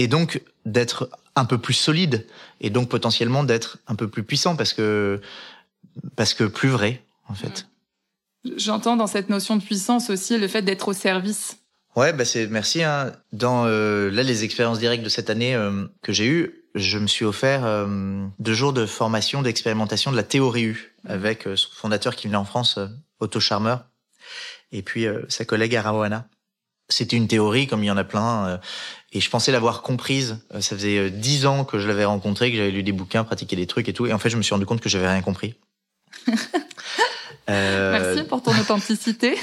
et 0.02 0.08
donc 0.08 0.42
d'être 0.64 1.10
un 1.36 1.44
peu 1.44 1.58
plus 1.58 1.74
solide 1.74 2.26
et 2.60 2.70
donc 2.70 2.88
potentiellement 2.88 3.44
d'être 3.44 3.78
un 3.86 3.94
peu 3.94 4.08
plus 4.08 4.22
puissant 4.22 4.56
parce 4.56 4.72
que 4.72 5.20
parce 6.16 6.34
que 6.34 6.44
plus 6.44 6.68
vrai 6.68 7.02
en 7.28 7.34
fait. 7.34 7.66
J'entends 8.56 8.96
dans 8.96 9.06
cette 9.06 9.28
notion 9.28 9.56
de 9.56 9.62
puissance 9.62 10.10
aussi 10.10 10.38
le 10.38 10.48
fait 10.48 10.62
d'être 10.62 10.88
au 10.88 10.92
service. 10.92 11.58
Ouais, 11.96 12.12
bah 12.12 12.24
c'est 12.24 12.46
merci. 12.46 12.82
Hein. 12.82 13.12
Dans 13.32 13.64
euh, 13.66 14.10
là 14.10 14.22
les 14.22 14.44
expériences 14.44 14.78
directes 14.78 15.04
de 15.04 15.08
cette 15.08 15.28
année 15.28 15.58
que 16.02 16.12
j'ai 16.12 16.26
eues, 16.26 16.60
je 16.74 16.98
me 16.98 17.06
suis 17.06 17.24
offert 17.24 17.64
euh, 17.64 18.26
deux 18.38 18.54
jours 18.54 18.72
de 18.72 18.86
formation, 18.86 19.42
d'expérimentation 19.42 20.10
de 20.10 20.16
la 20.16 20.22
théorie 20.22 20.64
U 20.64 20.94
avec 21.06 21.46
euh, 21.46 21.56
son 21.56 21.70
fondateur 21.72 22.14
qui 22.14 22.26
venait 22.26 22.36
en 22.36 22.44
France, 22.44 22.78
euh, 22.78 22.86
Otto 23.18 23.40
Charmer, 23.40 23.76
et 24.72 24.82
puis 24.82 25.06
sa 25.28 25.44
collègue 25.44 25.74
Arawana. 25.74 26.28
C'était 26.90 27.16
une 27.16 27.28
théorie 27.28 27.66
comme 27.66 27.82
il 27.82 27.86
y 27.86 27.90
en 27.90 27.96
a 27.96 28.04
plein, 28.04 28.60
et 29.12 29.20
je 29.20 29.30
pensais 29.30 29.52
l'avoir 29.52 29.82
comprise. 29.82 30.38
Ça 30.60 30.76
faisait 30.76 31.10
dix 31.10 31.46
ans 31.46 31.64
que 31.64 31.78
je 31.78 31.88
l'avais 31.88 32.04
rencontré, 32.04 32.50
que 32.50 32.56
j'avais 32.56 32.70
lu 32.70 32.82
des 32.82 32.92
bouquins, 32.92 33.24
pratiqué 33.24 33.56
des 33.56 33.66
trucs 33.66 33.88
et 33.88 33.92
tout, 33.92 34.06
et 34.06 34.12
en 34.12 34.18
fait 34.18 34.28
je 34.28 34.36
me 34.36 34.42
suis 34.42 34.52
rendu 34.52 34.66
compte 34.66 34.80
que 34.80 34.88
j'avais 34.88 35.08
rien 35.08 35.22
compris. 35.22 35.54
Euh, 37.48 37.98
Merci 37.98 38.28
pour 38.28 38.42
ton 38.42 38.56
authenticité. 38.56 39.36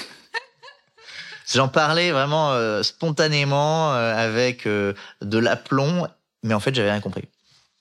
J'en 1.53 1.67
parlais 1.67 2.11
vraiment 2.11 2.53
euh, 2.53 2.81
spontanément 2.83 3.93
euh, 3.93 4.15
avec 4.15 4.65
de 4.65 5.37
l'aplomb, 5.37 6.07
mais 6.43 6.53
en 6.53 6.59
fait, 6.59 6.73
j'avais 6.73 6.91
rien 6.91 7.01
compris. 7.01 7.25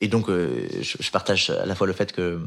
Et 0.00 0.08
donc, 0.08 0.28
je, 0.28 0.82
je, 0.82 1.10
partage 1.10 1.50
à 1.50 1.64
la 1.64 1.74
fois 1.74 1.86
le 1.86 1.92
fait 1.92 2.12
que 2.12 2.40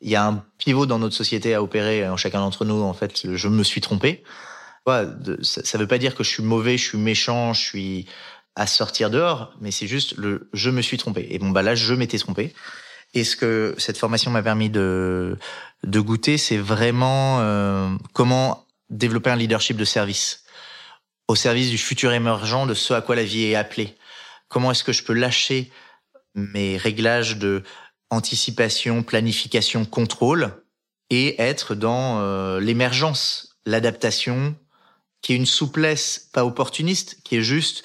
il 0.00 0.10
y 0.10 0.16
a 0.16 0.24
un 0.24 0.44
pivot 0.58 0.86
dans 0.86 0.98
notre 0.98 1.14
société 1.14 1.54
à 1.54 1.62
opérer 1.62 2.08
en 2.08 2.16
chacun 2.16 2.40
d'entre 2.40 2.64
nous. 2.64 2.82
En 2.82 2.94
fait, 2.94 3.34
je 3.36 3.48
me 3.48 3.62
suis 3.62 3.80
trompé. 3.80 4.22
Ça 4.86 5.78
ne 5.78 5.82
veut 5.82 5.86
pas 5.86 5.98
dire 5.98 6.14
que 6.14 6.24
je 6.24 6.30
suis 6.30 6.42
mauvais, 6.42 6.78
je 6.78 6.88
suis 6.88 6.98
méchant, 6.98 7.52
je 7.52 7.60
suis 7.60 8.06
à 8.56 8.66
sortir 8.66 9.10
dehors, 9.10 9.52
mais 9.60 9.70
c'est 9.70 9.86
juste 9.86 10.16
le 10.16 10.48
je 10.52 10.70
me 10.70 10.82
suis 10.82 10.98
trompé. 10.98 11.26
Et 11.30 11.38
bon 11.38 11.50
bah 11.50 11.62
là, 11.62 11.74
je 11.74 11.94
m'étais 11.94 12.18
trompé. 12.18 12.54
Et 13.14 13.24
ce 13.24 13.36
que 13.36 13.74
cette 13.78 13.98
formation 13.98 14.30
m'a 14.30 14.42
permis 14.42 14.70
de 14.70 15.36
de 15.84 16.00
goûter, 16.00 16.38
c'est 16.38 16.58
vraiment 16.58 17.40
euh, 17.40 17.88
comment 18.12 18.66
développer 18.90 19.30
un 19.30 19.36
leadership 19.36 19.76
de 19.76 19.84
service 19.84 20.44
au 21.28 21.34
service 21.34 21.68
du 21.68 21.78
futur 21.78 22.12
émergent, 22.12 22.66
de 22.66 22.74
ce 22.74 22.94
à 22.94 23.02
quoi 23.02 23.14
la 23.14 23.22
vie 23.22 23.44
est 23.44 23.54
appelée. 23.54 23.94
Comment 24.48 24.70
est-ce 24.70 24.82
que 24.82 24.92
je 24.92 25.04
peux 25.04 25.12
lâcher 25.12 25.70
mes 26.34 26.78
réglages 26.78 27.36
de 27.36 27.62
anticipation, 28.10 29.02
planification, 29.02 29.84
contrôle 29.84 30.62
et 31.10 31.40
être 31.40 31.74
dans 31.74 32.20
euh, 32.20 32.60
l'émergence, 32.60 33.58
l'adaptation, 33.66 34.56
qui 35.22 35.32
est 35.32 35.36
une 35.36 35.46
souplesse 35.46 36.28
pas 36.32 36.44
opportuniste, 36.44 37.18
qui 37.24 37.36
est 37.36 37.42
juste 37.42 37.84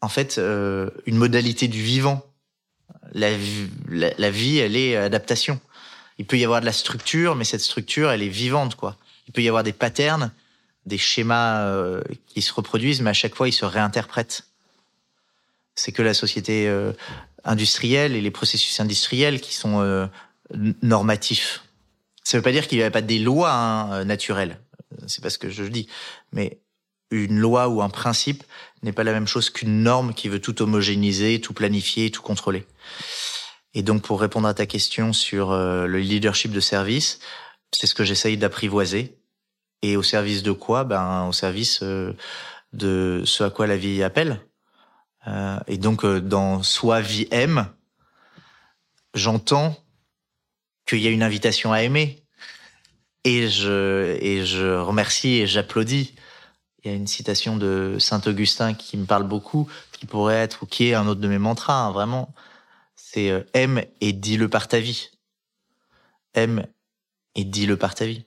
en 0.00 0.08
fait 0.08 0.38
euh, 0.38 0.90
une 1.06 1.16
modalité 1.16 1.68
du 1.68 1.82
vivant. 1.82 2.24
La, 3.12 3.30
la, 3.88 4.30
vie, 4.30 4.58
elle 4.58 4.76
est 4.76 4.96
adaptation. 4.96 5.60
Il 6.18 6.26
peut 6.26 6.38
y 6.38 6.44
avoir 6.44 6.60
de 6.60 6.66
la 6.66 6.72
structure, 6.72 7.34
mais 7.34 7.44
cette 7.44 7.60
structure, 7.60 8.10
elle 8.10 8.22
est 8.22 8.28
vivante, 8.28 8.76
quoi. 8.76 8.98
Il 9.26 9.32
peut 9.32 9.42
y 9.42 9.48
avoir 9.48 9.62
des 9.62 9.72
patterns, 9.72 10.32
des 10.86 10.98
schémas 10.98 11.62
euh, 11.62 12.02
qui 12.26 12.42
se 12.42 12.52
reproduisent, 12.52 13.00
mais 13.00 13.10
à 13.10 13.14
chaque 13.14 13.34
fois, 13.34 13.48
ils 13.48 13.52
se 13.52 13.64
réinterprètent. 13.64 14.44
C'est 15.74 15.92
que 15.92 16.02
la 16.02 16.14
société 16.14 16.68
euh, 16.68 16.92
industrielle 17.44 18.14
et 18.14 18.20
les 18.20 18.30
processus 18.30 18.80
industriels 18.80 19.40
qui 19.40 19.54
sont 19.54 19.80
euh, 19.80 20.06
normatifs. 20.82 21.62
Ça 22.22 22.36
ne 22.36 22.40
veut 22.40 22.44
pas 22.44 22.52
dire 22.52 22.68
qu'il 22.68 22.78
n'y 22.78 22.82
avait 22.82 22.90
pas 22.90 23.02
des 23.02 23.18
lois 23.18 23.52
hein, 23.52 24.04
naturelles. 24.04 24.58
C'est 25.06 25.22
pas 25.22 25.30
ce 25.30 25.38
que 25.38 25.50
je 25.50 25.64
dis. 25.64 25.88
Mais 26.32 26.60
une 27.10 27.38
loi 27.38 27.68
ou 27.68 27.82
un 27.82 27.88
principe 27.90 28.44
n'est 28.82 28.92
pas 28.92 29.04
la 29.04 29.12
même 29.12 29.26
chose 29.26 29.50
qu'une 29.50 29.82
norme 29.82 30.14
qui 30.14 30.28
veut 30.28 30.40
tout 30.40 30.62
homogénéiser, 30.62 31.40
tout 31.40 31.52
planifier, 31.52 32.10
tout 32.10 32.22
contrôler. 32.22 32.66
Et 33.74 33.82
donc, 33.82 34.02
pour 34.02 34.20
répondre 34.20 34.48
à 34.48 34.54
ta 34.54 34.66
question 34.66 35.12
sur 35.12 35.52
euh, 35.52 35.86
le 35.86 35.98
leadership 35.98 36.52
de 36.52 36.60
service, 36.60 37.20
c'est 37.72 37.86
ce 37.86 37.94
que 37.94 38.04
j'essaye 38.04 38.36
d'apprivoiser. 38.36 39.16
Et 39.82 39.96
au 39.96 40.02
service 40.02 40.42
de 40.42 40.52
quoi? 40.52 40.84
Ben, 40.84 41.26
au 41.26 41.32
service 41.32 41.80
euh, 41.82 42.12
de 42.72 43.22
ce 43.24 43.44
à 43.44 43.50
quoi 43.50 43.66
la 43.66 43.76
vie 43.76 44.02
appelle. 44.02 44.44
Euh, 45.26 45.58
et 45.66 45.78
donc, 45.78 46.04
dans 46.04 46.62
Soi 46.62 47.00
vie 47.00 47.28
aime, 47.30 47.68
j'entends 49.14 49.76
qu'il 50.86 51.00
y 51.00 51.06
a 51.06 51.10
une 51.10 51.22
invitation 51.22 51.72
à 51.72 51.82
aimer. 51.82 52.24
Et 53.24 53.48
je, 53.48 54.16
et 54.20 54.46
je 54.46 54.78
remercie 54.78 55.36
et 55.38 55.46
j'applaudis 55.46 56.14
il 56.82 56.90
y 56.90 56.94
a 56.94 56.96
une 56.96 57.06
citation 57.06 57.56
de 57.56 57.96
Saint 57.98 58.22
Augustin 58.26 58.74
qui 58.74 58.96
me 58.96 59.04
parle 59.04 59.24
beaucoup, 59.24 59.68
qui 59.92 60.06
pourrait 60.06 60.36
être 60.36 60.62
ou 60.62 60.66
qui 60.66 60.88
est 60.88 60.94
un 60.94 61.06
autre 61.06 61.20
de 61.20 61.28
mes 61.28 61.38
mantras. 61.38 61.74
Hein, 61.74 61.90
vraiment, 61.90 62.32
c'est 62.96 63.30
euh, 63.30 63.42
aime 63.52 63.84
et 64.00 64.12
dis-le 64.12 64.48
par 64.48 64.68
ta 64.68 64.80
vie. 64.80 65.10
Aime 66.34 66.66
et 67.34 67.44
dis-le 67.44 67.76
par 67.76 67.94
ta 67.94 68.06
vie. 68.06 68.24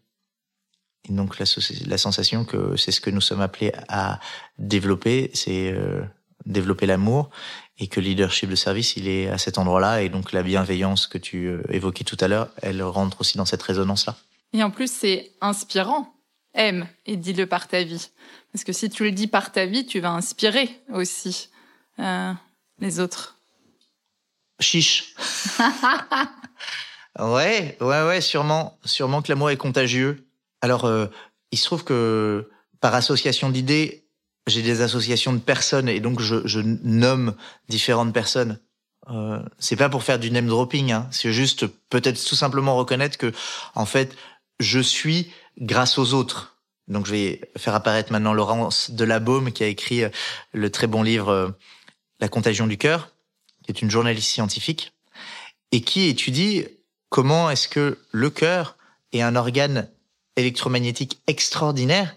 Et 1.09 1.13
donc 1.13 1.37
la, 1.39 1.97
sensation 1.97 2.45
que 2.45 2.77
c'est 2.77 2.91
ce 2.91 3.01
que 3.01 3.09
nous 3.09 3.21
sommes 3.21 3.41
appelés 3.41 3.73
à 3.89 4.19
développer, 4.57 5.31
c'est 5.33 5.71
euh, 5.71 6.01
développer 6.45 6.85
l'amour 6.85 7.29
et 7.77 7.87
que 7.87 7.99
le 7.99 8.05
leadership 8.05 8.49
de 8.49 8.55
service, 8.55 8.95
il 8.95 9.09
est 9.09 9.27
à 9.27 9.37
cet 9.37 9.57
endroit-là. 9.57 10.01
Et 10.03 10.09
donc 10.09 10.31
la 10.31 10.43
bienveillance 10.43 11.07
que 11.07 11.17
tu 11.17 11.47
euh, 11.47 11.63
évoquais 11.69 12.05
tout 12.05 12.17
à 12.21 12.27
l'heure, 12.27 12.49
elle 12.61 12.83
rentre 12.83 13.19
aussi 13.21 13.37
dans 13.37 13.45
cette 13.45 13.63
résonance-là. 13.63 14.15
Et 14.53 14.63
en 14.63 14.71
plus, 14.71 14.91
c'est 14.91 15.31
inspirant. 15.41 16.13
Aime 16.55 16.87
et 17.07 17.17
dis-le 17.17 17.47
par 17.47 17.67
ta 17.67 17.83
vie. 17.83 18.11
Parce 18.51 18.63
que 18.63 18.73
si 18.73 18.89
tu 18.89 19.03
le 19.03 19.11
dis 19.11 19.25
par 19.25 19.51
ta 19.51 19.65
vie, 19.65 19.87
tu 19.87 19.99
vas 19.99 20.11
inspirer 20.11 20.69
aussi 20.93 21.49
euh, 21.97 22.31
les 22.77 22.99
autres. 22.99 23.39
Chiche. 24.59 25.15
ouais, 27.19 27.75
ouais, 27.81 28.03
ouais, 28.03 28.21
sûrement, 28.21 28.77
sûrement 28.85 29.23
que 29.23 29.31
l'amour 29.31 29.49
est 29.49 29.57
contagieux. 29.57 30.27
Alors, 30.61 30.85
euh, 30.85 31.07
il 31.51 31.57
se 31.57 31.65
trouve 31.65 31.83
que 31.83 32.51
par 32.79 32.93
association 32.93 33.49
d'idées, 33.49 34.05
j'ai 34.45 34.61
des 34.61 34.81
associations 34.81 35.33
de 35.33 35.39
personnes 35.39 35.89
et 35.89 35.99
donc 35.99 36.19
je, 36.19 36.45
je 36.45 36.59
nomme 36.59 37.35
différentes 37.67 38.13
personnes. 38.13 38.59
Euh, 39.09 39.41
c'est 39.59 39.75
pas 39.75 39.89
pour 39.89 40.03
faire 40.03 40.19
du 40.19 40.31
name 40.31 40.47
dropping, 40.47 40.91
hein. 40.91 41.07
c'est 41.11 41.33
juste 41.33 41.67
peut-être 41.89 42.23
tout 42.23 42.35
simplement 42.35 42.75
reconnaître 42.77 43.17
que, 43.17 43.33
en 43.75 43.85
fait, 43.85 44.15
je 44.59 44.79
suis 44.79 45.31
grâce 45.59 45.97
aux 45.97 46.13
autres. 46.13 46.57
Donc 46.87 47.05
je 47.05 47.11
vais 47.11 47.41
faire 47.57 47.75
apparaître 47.75 48.11
maintenant 48.11 48.33
Laurence 48.33 48.91
Delabaume 48.91 49.51
qui 49.51 49.63
a 49.63 49.67
écrit 49.67 50.03
euh, 50.03 50.09
le 50.51 50.69
très 50.69 50.87
bon 50.87 51.03
livre 51.03 51.29
euh, 51.29 51.49
La 52.19 52.27
contagion 52.27 52.67
du 52.67 52.77
cœur, 52.77 53.09
qui 53.63 53.71
est 53.71 53.81
une 53.81 53.91
journaliste 53.91 54.29
scientifique 54.29 54.93
et 55.71 55.81
qui 55.81 56.07
étudie 56.07 56.65
comment 57.09 57.49
est-ce 57.49 57.67
que 57.67 57.99
le 58.11 58.29
cœur 58.29 58.77
est 59.11 59.21
un 59.21 59.35
organe 59.35 59.89
électromagnétique 60.35 61.21
extraordinaire 61.27 62.13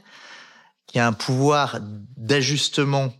qui 0.87 0.99
a 0.99 1.07
un 1.07 1.13
pouvoir 1.13 1.79
d'ajustement 2.17 3.13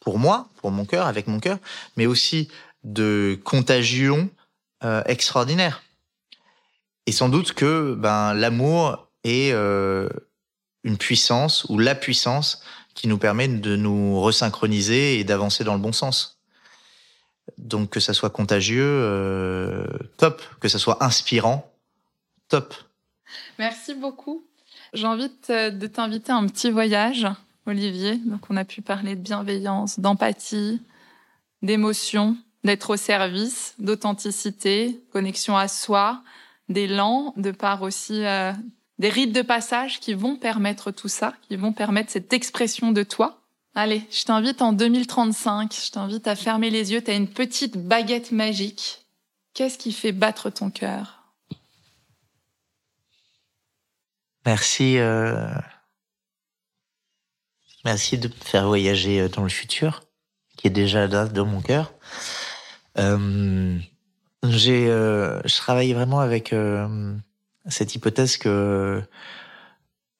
pour 0.00 0.18
moi, 0.18 0.48
pour 0.56 0.70
mon 0.70 0.84
cœur, 0.84 1.06
avec 1.06 1.26
mon 1.26 1.40
cœur, 1.40 1.58
mais 1.96 2.06
aussi 2.06 2.48
de 2.84 3.38
contagion 3.44 4.30
euh, 4.84 5.02
extraordinaire. 5.06 5.82
Et 7.10 7.12
sans 7.12 7.28
doute 7.28 7.54
que 7.54 7.94
ben 7.94 8.34
l'amour 8.34 9.08
et 9.24 9.50
euh, 9.52 10.08
une 10.84 10.96
puissance 10.96 11.64
ou 11.68 11.76
la 11.76 11.96
puissance 11.96 12.62
qui 12.94 13.08
nous 13.08 13.18
permet 13.18 13.48
de 13.48 13.74
nous 13.74 14.20
resynchroniser 14.20 15.18
et 15.18 15.24
d'avancer 15.24 15.64
dans 15.64 15.74
le 15.74 15.80
bon 15.80 15.90
sens. 15.90 16.40
Donc 17.58 17.90
que 17.90 17.98
ça 17.98 18.14
soit 18.14 18.30
contagieux, 18.30 18.86
euh, 18.86 19.84
top. 20.18 20.40
Que 20.60 20.68
ça 20.68 20.78
soit 20.78 21.02
inspirant, 21.02 21.74
top. 22.46 22.76
Merci 23.58 23.94
beaucoup. 23.94 24.44
J'ai 24.92 25.08
envie 25.08 25.32
de 25.48 25.86
t'inviter 25.88 26.30
à 26.30 26.36
un 26.36 26.46
petit 26.46 26.70
voyage, 26.70 27.26
Olivier. 27.66 28.18
Donc 28.18 28.42
on 28.50 28.56
a 28.56 28.64
pu 28.64 28.82
parler 28.82 29.16
de 29.16 29.20
bienveillance, 29.20 29.98
d'empathie, 29.98 30.80
d'émotion, 31.60 32.36
d'être 32.62 32.90
au 32.90 32.96
service, 32.96 33.74
d'authenticité, 33.80 35.00
connexion 35.12 35.56
à 35.56 35.66
soi, 35.66 36.22
d'élan, 36.70 37.34
de 37.36 37.50
part 37.50 37.82
aussi 37.82 38.24
euh, 38.24 38.52
des 38.98 39.10
rites 39.10 39.32
de 39.32 39.42
passage 39.42 40.00
qui 40.00 40.14
vont 40.14 40.36
permettre 40.36 40.90
tout 40.90 41.08
ça, 41.08 41.34
qui 41.48 41.56
vont 41.56 41.72
permettre 41.72 42.10
cette 42.10 42.32
expression 42.32 42.92
de 42.92 43.02
toi. 43.02 43.42
Allez, 43.74 44.02
je 44.10 44.24
t'invite 44.24 44.62
en 44.62 44.72
2035, 44.72 45.74
je 45.74 45.90
t'invite 45.90 46.26
à 46.26 46.34
fermer 46.34 46.70
les 46.70 46.92
yeux, 46.92 47.02
tu 47.02 47.10
as 47.10 47.14
une 47.14 47.28
petite 47.28 47.76
baguette 47.76 48.32
magique. 48.32 49.04
Qu'est-ce 49.52 49.78
qui 49.78 49.92
fait 49.92 50.12
battre 50.12 50.48
ton 50.50 50.70
cœur? 50.70 51.24
Merci. 54.46 54.98
Euh... 54.98 55.52
Merci 57.84 58.18
de 58.18 58.28
me 58.28 58.32
faire 58.32 58.66
voyager 58.66 59.20
euh, 59.20 59.28
dans 59.28 59.42
le 59.42 59.48
futur, 59.48 60.02
qui 60.56 60.66
est 60.66 60.70
déjà 60.70 61.06
là 61.06 61.26
dans 61.26 61.46
mon 61.46 61.60
cœur. 61.60 61.92
J'ai, 64.48 64.88
euh... 64.88 65.40
je 65.44 65.56
travaille 65.56 65.92
vraiment 65.92 66.20
avec 66.20 66.52
euh, 66.52 67.14
cette 67.66 67.94
hypothèse 67.94 68.38
que 68.38 69.02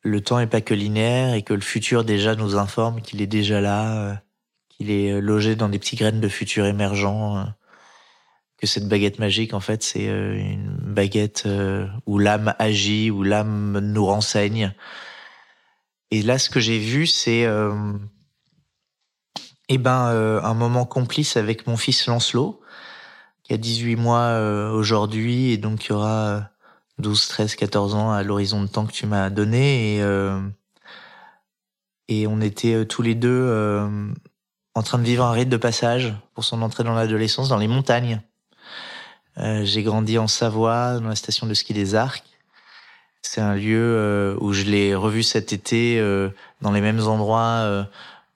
le 0.03 0.21
temps 0.21 0.39
n'est 0.39 0.47
pas 0.47 0.61
que 0.61 0.75
linéaire 0.75 1.35
et 1.35 1.43
que 1.43 1.55
le 1.55 1.61
futur 1.61 2.05
déjà 2.05 2.35
nous 2.35 2.57
informe 2.57 3.01
qu'il 3.03 3.21
est 3.21 3.27
déjà 3.27 3.61
là, 3.61 3.97
euh, 3.97 4.15
qu'il 4.69 4.91
est 4.91 5.21
logé 5.21 5.57
dans 5.57 5.69
des 5.69 5.79
petits 5.79 5.97
graines 5.97 6.21
de 6.21 6.29
futur 6.29 6.65
émergents, 6.67 7.39
euh, 7.39 7.45
que 8.57 8.67
cette 8.67 8.89
baguette 8.89 9.19
magique, 9.19 9.55
en 9.55 9.61
fait, 9.61 9.83
c'est 9.83 10.09
euh, 10.09 10.35
une 10.35 10.77
baguette 10.79 11.49
où 12.07 12.19
l'âme 12.19 12.55
agit, 12.59 13.11
où 13.11 13.23
l'âme 13.23 13.79
nous 13.79 14.05
renseigne. 14.05 14.75
Et 16.11 16.23
là, 16.23 16.39
ce 16.39 16.51
que 16.51 16.61
j'ai 16.61 16.79
vu, 16.79 17.07
c'est 17.07 17.47
eh 19.69 19.79
ben, 19.79 20.41
un 20.43 20.55
moment 20.55 20.85
complice 20.85 21.37
avec 21.37 21.67
mon 21.69 21.77
fils 21.77 22.07
Lancelot, 22.07 22.60
qui 23.51 23.55
a 23.55 23.57
18 23.57 23.97
mois 23.97 24.71
aujourd'hui, 24.71 25.51
et 25.51 25.57
donc 25.57 25.87
il 25.87 25.89
y 25.89 25.93
aura 25.93 26.51
12, 27.01 27.27
13, 27.27 27.57
14 27.57 27.97
ans 27.97 28.13
à 28.13 28.23
l'horizon 28.23 28.63
de 28.63 28.69
temps 28.69 28.87
que 28.87 28.93
tu 28.93 29.07
m'as 29.07 29.29
donné 29.29 29.97
et 29.97 30.03
euh, 30.03 30.41
et 32.07 32.29
on 32.29 32.41
était 32.41 32.75
euh, 32.75 32.85
tous 32.85 33.03
les 33.03 33.17
deux 33.17 33.29
euh, 33.29 33.89
en 34.77 34.83
train 34.85 34.99
de 34.99 35.03
vivre 35.03 35.25
un 35.25 35.33
rite 35.33 35.49
de 35.49 35.57
passage 35.57 36.15
pour 36.33 36.45
son 36.45 36.63
entrée 36.63 36.85
dans 36.85 36.95
l'adolescence 36.95 37.49
dans 37.49 37.57
les 37.57 37.67
montagnes. 37.67 38.21
j'ai 39.37 39.83
grandi 39.83 40.17
en 40.17 40.29
Savoie, 40.29 41.01
dans 41.01 41.09
la 41.09 41.17
station 41.17 41.49
de 41.49 41.55
ski 41.55 41.75
des 41.75 41.97
Arcs. 41.97 42.23
C'est 43.21 43.41
un 43.41 43.57
lieu 43.57 44.37
où 44.41 44.53
je 44.53 44.63
l'ai 44.63 44.95
revu 44.95 45.25
cet 45.25 45.53
été 45.53 46.01
dans 46.61 46.71
les 46.71 46.81
mêmes 46.81 47.01
endroits 47.01 47.89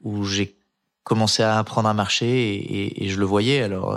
où 0.02 0.24
j'ai 0.24 0.56
commencé 1.04 1.44
à 1.44 1.56
apprendre 1.56 1.88
à 1.88 1.94
marcher 1.94 2.54
et, 2.54 3.04
et, 3.04 3.08
je 3.08 3.20
le 3.20 3.26
voyais. 3.26 3.62
Alors, 3.62 3.96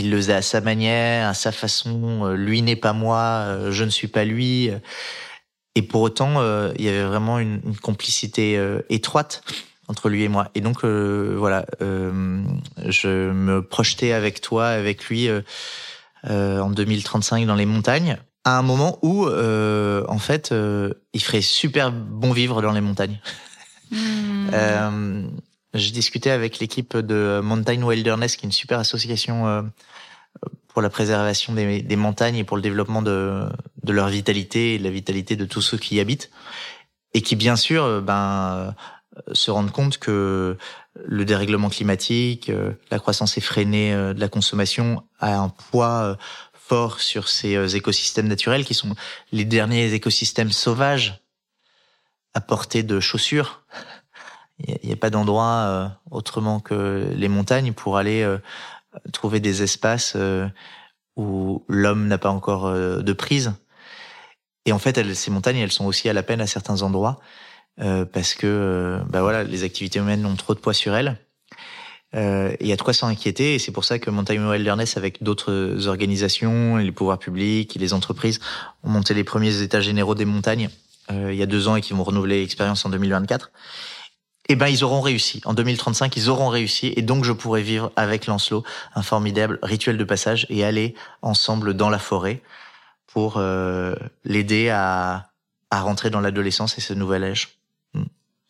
il 0.00 0.10
le 0.10 0.16
faisait 0.16 0.34
à 0.34 0.42
sa 0.42 0.60
manière, 0.60 1.28
à 1.28 1.34
sa 1.34 1.52
façon. 1.52 2.32
lui 2.34 2.62
n'est 2.62 2.76
pas 2.76 2.92
moi, 2.92 3.70
je 3.70 3.84
ne 3.84 3.90
suis 3.90 4.08
pas 4.08 4.24
lui. 4.24 4.70
Et 5.76 5.82
pour 5.82 6.00
autant, 6.02 6.42
il 6.76 6.84
y 6.84 6.88
avait 6.88 7.04
vraiment 7.04 7.38
une, 7.38 7.60
une 7.64 7.76
complicité 7.76 8.60
étroite 8.88 9.42
entre 9.90 10.08
lui 10.08 10.22
et 10.22 10.28
moi. 10.28 10.50
Et 10.54 10.60
donc 10.60 10.84
euh, 10.84 11.34
voilà, 11.36 11.66
euh, 11.82 12.42
je 12.86 13.30
me 13.32 13.60
projetais 13.60 14.12
avec 14.12 14.40
toi, 14.40 14.68
avec 14.68 15.04
lui, 15.06 15.28
euh, 15.28 15.42
en 16.24 16.70
2035 16.70 17.44
dans 17.44 17.56
les 17.56 17.66
montagnes, 17.66 18.16
à 18.44 18.56
un 18.56 18.62
moment 18.62 18.98
où, 19.02 19.26
en 19.28 20.18
fait, 20.18 20.54
il 21.12 21.22
ferait 21.22 21.42
super 21.42 21.92
bon 21.92 22.32
vivre 22.32 22.62
dans 22.62 22.72
les 22.72 22.80
montagnes. 22.80 23.20
Hmm. 23.90 25.28
J'ai 25.74 25.92
discuté 25.92 26.30
avec 26.30 26.58
l'équipe 26.58 26.96
de 26.96 27.40
Mountain 27.42 27.82
Wilderness, 27.82 28.36
qui 28.36 28.46
est 28.46 28.48
une 28.48 28.52
super 28.52 28.78
association 28.78 29.70
pour 30.68 30.82
la 30.82 30.90
préservation 30.90 31.52
des, 31.52 31.82
des, 31.82 31.96
montagnes 31.96 32.36
et 32.36 32.44
pour 32.44 32.56
le 32.56 32.62
développement 32.62 33.02
de, 33.02 33.48
de 33.82 33.92
leur 33.92 34.08
vitalité 34.08 34.74
et 34.74 34.78
de 34.78 34.84
la 34.84 34.90
vitalité 34.90 35.36
de 35.36 35.44
tous 35.44 35.62
ceux 35.62 35.78
qui 35.78 35.96
y 35.96 36.00
habitent. 36.00 36.30
Et 37.14 37.22
qui, 37.22 37.36
bien 37.36 37.56
sûr, 37.56 38.02
ben, 38.02 38.74
se 39.32 39.50
rendre 39.50 39.72
compte 39.72 39.98
que 39.98 40.56
le 40.94 41.24
dérèglement 41.24 41.68
climatique, 41.68 42.48
euh, 42.48 42.72
la 42.90 42.98
croissance 42.98 43.36
effrénée 43.36 43.92
euh, 43.92 44.14
de 44.14 44.20
la 44.20 44.28
consommation 44.28 45.04
a 45.18 45.36
un 45.36 45.48
poids 45.48 46.02
euh, 46.02 46.14
fort 46.52 47.00
sur 47.00 47.28
ces 47.28 47.76
écosystèmes 47.76 48.28
naturels 48.28 48.64
qui 48.64 48.74
sont 48.74 48.94
les 49.32 49.44
derniers 49.44 49.92
écosystèmes 49.92 50.52
sauvages 50.52 51.20
à 52.34 52.40
portée 52.40 52.84
de 52.84 53.00
chaussures. 53.00 53.64
Il 54.66 54.88
n'y 54.88 54.92
a, 54.92 54.96
pas 54.96 55.10
d'endroit 55.10 55.92
autrement 56.10 56.60
que 56.60 57.10
les 57.14 57.28
montagnes 57.28 57.72
pour 57.72 57.96
aller 57.96 58.26
trouver 59.12 59.40
des 59.40 59.62
espaces 59.62 60.16
où 61.16 61.64
l'homme 61.68 62.08
n'a 62.08 62.18
pas 62.18 62.30
encore 62.30 62.70
de 62.72 63.12
prise. 63.12 63.54
Et 64.66 64.72
en 64.72 64.78
fait, 64.78 65.14
ces 65.14 65.30
montagnes, 65.30 65.58
elles 65.58 65.72
sont 65.72 65.86
aussi 65.86 66.08
à 66.08 66.12
la 66.12 66.22
peine 66.22 66.40
à 66.40 66.46
certains 66.46 66.82
endroits. 66.82 67.20
Euh, 67.80 68.04
parce 68.04 68.34
que 68.34 68.46
euh, 68.46 68.98
bah 69.08 69.22
voilà, 69.22 69.42
les 69.42 69.62
activités 69.62 70.00
humaines 70.00 70.26
ont 70.26 70.36
trop 70.36 70.54
de 70.54 70.58
poids 70.58 70.74
sur 70.74 70.94
elles. 70.94 71.18
Euh, 72.14 72.54
il 72.60 72.66
y 72.66 72.72
a 72.72 72.76
de 72.76 72.82
quoi 72.82 72.92
s'en 72.92 73.06
inquiéter 73.06 73.54
et 73.54 73.58
c'est 73.60 73.70
pour 73.70 73.84
ça 73.84 74.00
que 74.00 74.10
Mountain 74.10 74.50
Wilderness 74.50 74.96
avec 74.96 75.22
d'autres 75.22 75.86
organisations, 75.86 76.76
les 76.76 76.90
pouvoirs 76.90 77.20
publics, 77.20 77.76
les 77.76 77.94
entreprises 77.94 78.40
ont 78.82 78.90
monté 78.90 79.14
les 79.14 79.22
premiers 79.22 79.62
états 79.62 79.80
généraux 79.80 80.16
des 80.16 80.24
montagnes 80.24 80.70
il 81.12 81.34
y 81.34 81.42
a 81.42 81.46
deux 81.46 81.66
ans 81.66 81.74
et 81.74 81.80
qui 81.80 81.92
vont 81.92 82.04
renouveler 82.04 82.40
l'expérience 82.40 82.84
en 82.84 82.88
2024. 82.88 83.50
Eh 84.52 84.56
ben 84.56 84.66
ils 84.66 84.82
auront 84.82 85.00
réussi. 85.00 85.40
En 85.44 85.54
2035, 85.54 86.16
ils 86.16 86.28
auront 86.28 86.48
réussi 86.48 86.92
et 86.96 87.02
donc 87.02 87.22
je 87.22 87.32
pourrai 87.32 87.62
vivre 87.62 87.92
avec 87.94 88.26
Lancelot 88.26 88.64
un 88.96 89.02
formidable 89.02 89.60
rituel 89.62 89.96
de 89.96 90.02
passage 90.02 90.44
et 90.50 90.64
aller 90.64 90.96
ensemble 91.22 91.74
dans 91.74 91.88
la 91.88 92.00
forêt 92.00 92.42
pour 93.06 93.40
l'aider 94.24 94.70
à, 94.70 95.30
à 95.70 95.80
rentrer 95.80 96.10
dans 96.10 96.20
l'adolescence 96.20 96.76
et 96.78 96.80
ce 96.80 96.94
nouvel 96.94 97.22
âge. 97.22 97.60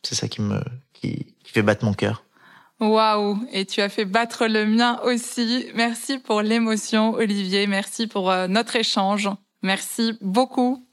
C'est 0.03 0.15
ça 0.15 0.27
qui 0.27 0.41
me 0.41 0.63
qui, 0.95 1.35
qui 1.45 1.53
fait 1.53 1.63
battre 1.63 1.85
mon 1.85 1.93
cœur. 1.93 2.25
Waouh 2.81 3.39
Et 3.53 3.67
tu 3.67 3.83
as 3.83 3.91
fait 3.91 4.07
battre 4.07 4.47
le 4.47 4.65
mien 4.65 4.99
aussi. 5.05 5.67
Merci 5.75 6.19
pour 6.19 6.41
l'émotion, 6.41 7.13
Olivier. 7.13 7.67
Merci 7.67 8.07
pour 8.07 8.31
euh, 8.31 8.47
notre 8.47 8.77
échange. 8.77 9.29
Merci 9.63 10.15
beaucoup. 10.23 10.87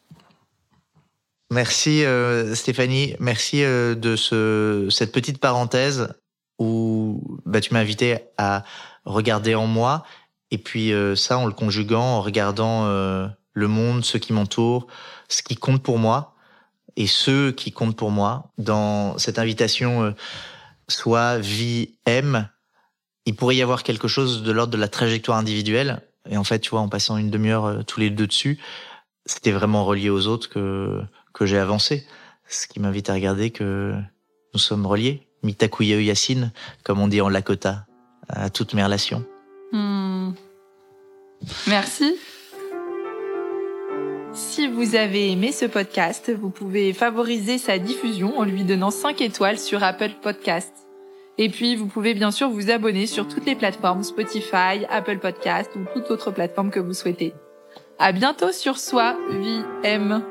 Merci 1.51 2.03
euh, 2.03 2.55
Stéphanie. 2.55 3.15
Merci 3.19 3.63
euh, 3.63 3.95
de 3.95 4.15
ce 4.15 4.87
cette 4.89 5.11
petite 5.11 5.39
parenthèse 5.39 6.13
où 6.59 7.39
bah, 7.45 7.61
tu 7.61 7.73
m'as 7.73 7.79
invité 7.79 8.17
à 8.37 8.63
regarder 9.05 9.55
en 9.55 9.67
moi. 9.67 10.05
Et 10.51 10.57
puis 10.57 10.93
ça 11.17 11.37
en 11.37 11.45
le 11.45 11.51
conjuguant 11.51 12.17
en 12.17 12.21
regardant 12.21 12.85
le 13.57 13.67
monde, 13.67 14.05
ceux 14.05 14.19
qui 14.19 14.33
m'entourent, 14.33 14.87
ce 15.29 15.41
qui 15.41 15.55
compte 15.55 15.81
pour 15.81 15.97
moi 15.97 16.35
et 16.95 17.07
ceux 17.07 17.51
qui 17.51 17.71
comptent 17.71 17.95
pour 17.95 18.11
moi. 18.11 18.51
Dans 18.59 19.17
cette 19.17 19.39
invitation 19.39 20.03
euh, 20.03 20.11
soit 20.87 21.39
vie 21.39 21.97
aime 22.05 22.49
il 23.25 23.35
pourrait 23.35 23.55
y 23.55 23.61
avoir 23.61 23.83
quelque 23.83 24.07
chose 24.07 24.43
de 24.43 24.51
l'ordre 24.51 24.71
de 24.71 24.77
la 24.77 24.87
trajectoire 24.87 25.37
individuelle. 25.37 26.01
Et 26.29 26.37
en 26.37 26.43
fait 26.43 26.59
tu 26.59 26.69
vois 26.69 26.81
en 26.81 26.87
passant 26.87 27.17
une 27.17 27.31
demi-heure 27.31 27.65
euh, 27.65 27.83
tous 27.83 27.99
les 27.99 28.11
deux 28.11 28.27
dessus 28.27 28.59
c'était 29.25 29.51
vraiment 29.51 29.83
relié 29.83 30.09
aux 30.09 30.27
autres 30.27 30.49
que 30.49 31.01
que 31.37 31.45
j'ai 31.45 31.59
avancé 31.59 32.05
ce 32.49 32.67
qui 32.67 32.79
m'invite 32.79 33.09
à 33.09 33.13
regarder 33.13 33.51
que 33.51 33.93
nous 34.53 34.59
sommes 34.59 34.85
reliés 34.85 35.27
mitakuye 35.43 36.03
yassine 36.03 36.51
comme 36.83 36.99
on 36.99 37.07
dit 37.07 37.21
en 37.21 37.29
Lakota 37.29 37.85
à 38.27 38.49
toutes 38.49 38.73
mes 38.73 38.83
relations 38.83 39.23
hmm. 39.71 40.31
merci 41.67 42.15
si 44.33 44.67
vous 44.67 44.95
avez 44.95 45.31
aimé 45.31 45.51
ce 45.51 45.65
podcast, 45.65 46.31
vous 46.31 46.51
pouvez 46.51 46.93
favoriser 46.93 47.57
sa 47.57 47.79
diffusion 47.79 48.37
en 48.37 48.43
lui 48.43 48.63
donnant 48.63 48.91
5 48.91 49.19
étoiles 49.21 49.57
sur 49.57 49.83
Apple 49.83 50.11
Podcast. 50.21 50.71
Et 51.39 51.49
puis, 51.49 51.75
vous 51.75 51.87
pouvez 51.87 52.13
bien 52.13 52.29
sûr 52.29 52.47
vous 52.47 52.69
abonner 52.69 53.07
sur 53.07 53.27
toutes 53.27 53.47
les 53.47 53.55
plateformes 53.55 54.03
Spotify, 54.03 54.85
Apple 54.91 55.17
Podcast 55.17 55.71
ou 55.75 55.85
toute 55.91 56.11
autre 56.11 56.29
plateforme 56.29 56.69
que 56.69 56.79
vous 56.79 56.93
souhaitez. 56.93 57.33
À 57.97 58.11
bientôt 58.11 58.51
sur 58.51 58.77
Soi, 58.77 59.17
Vie, 59.31 59.63
M. 59.83 60.21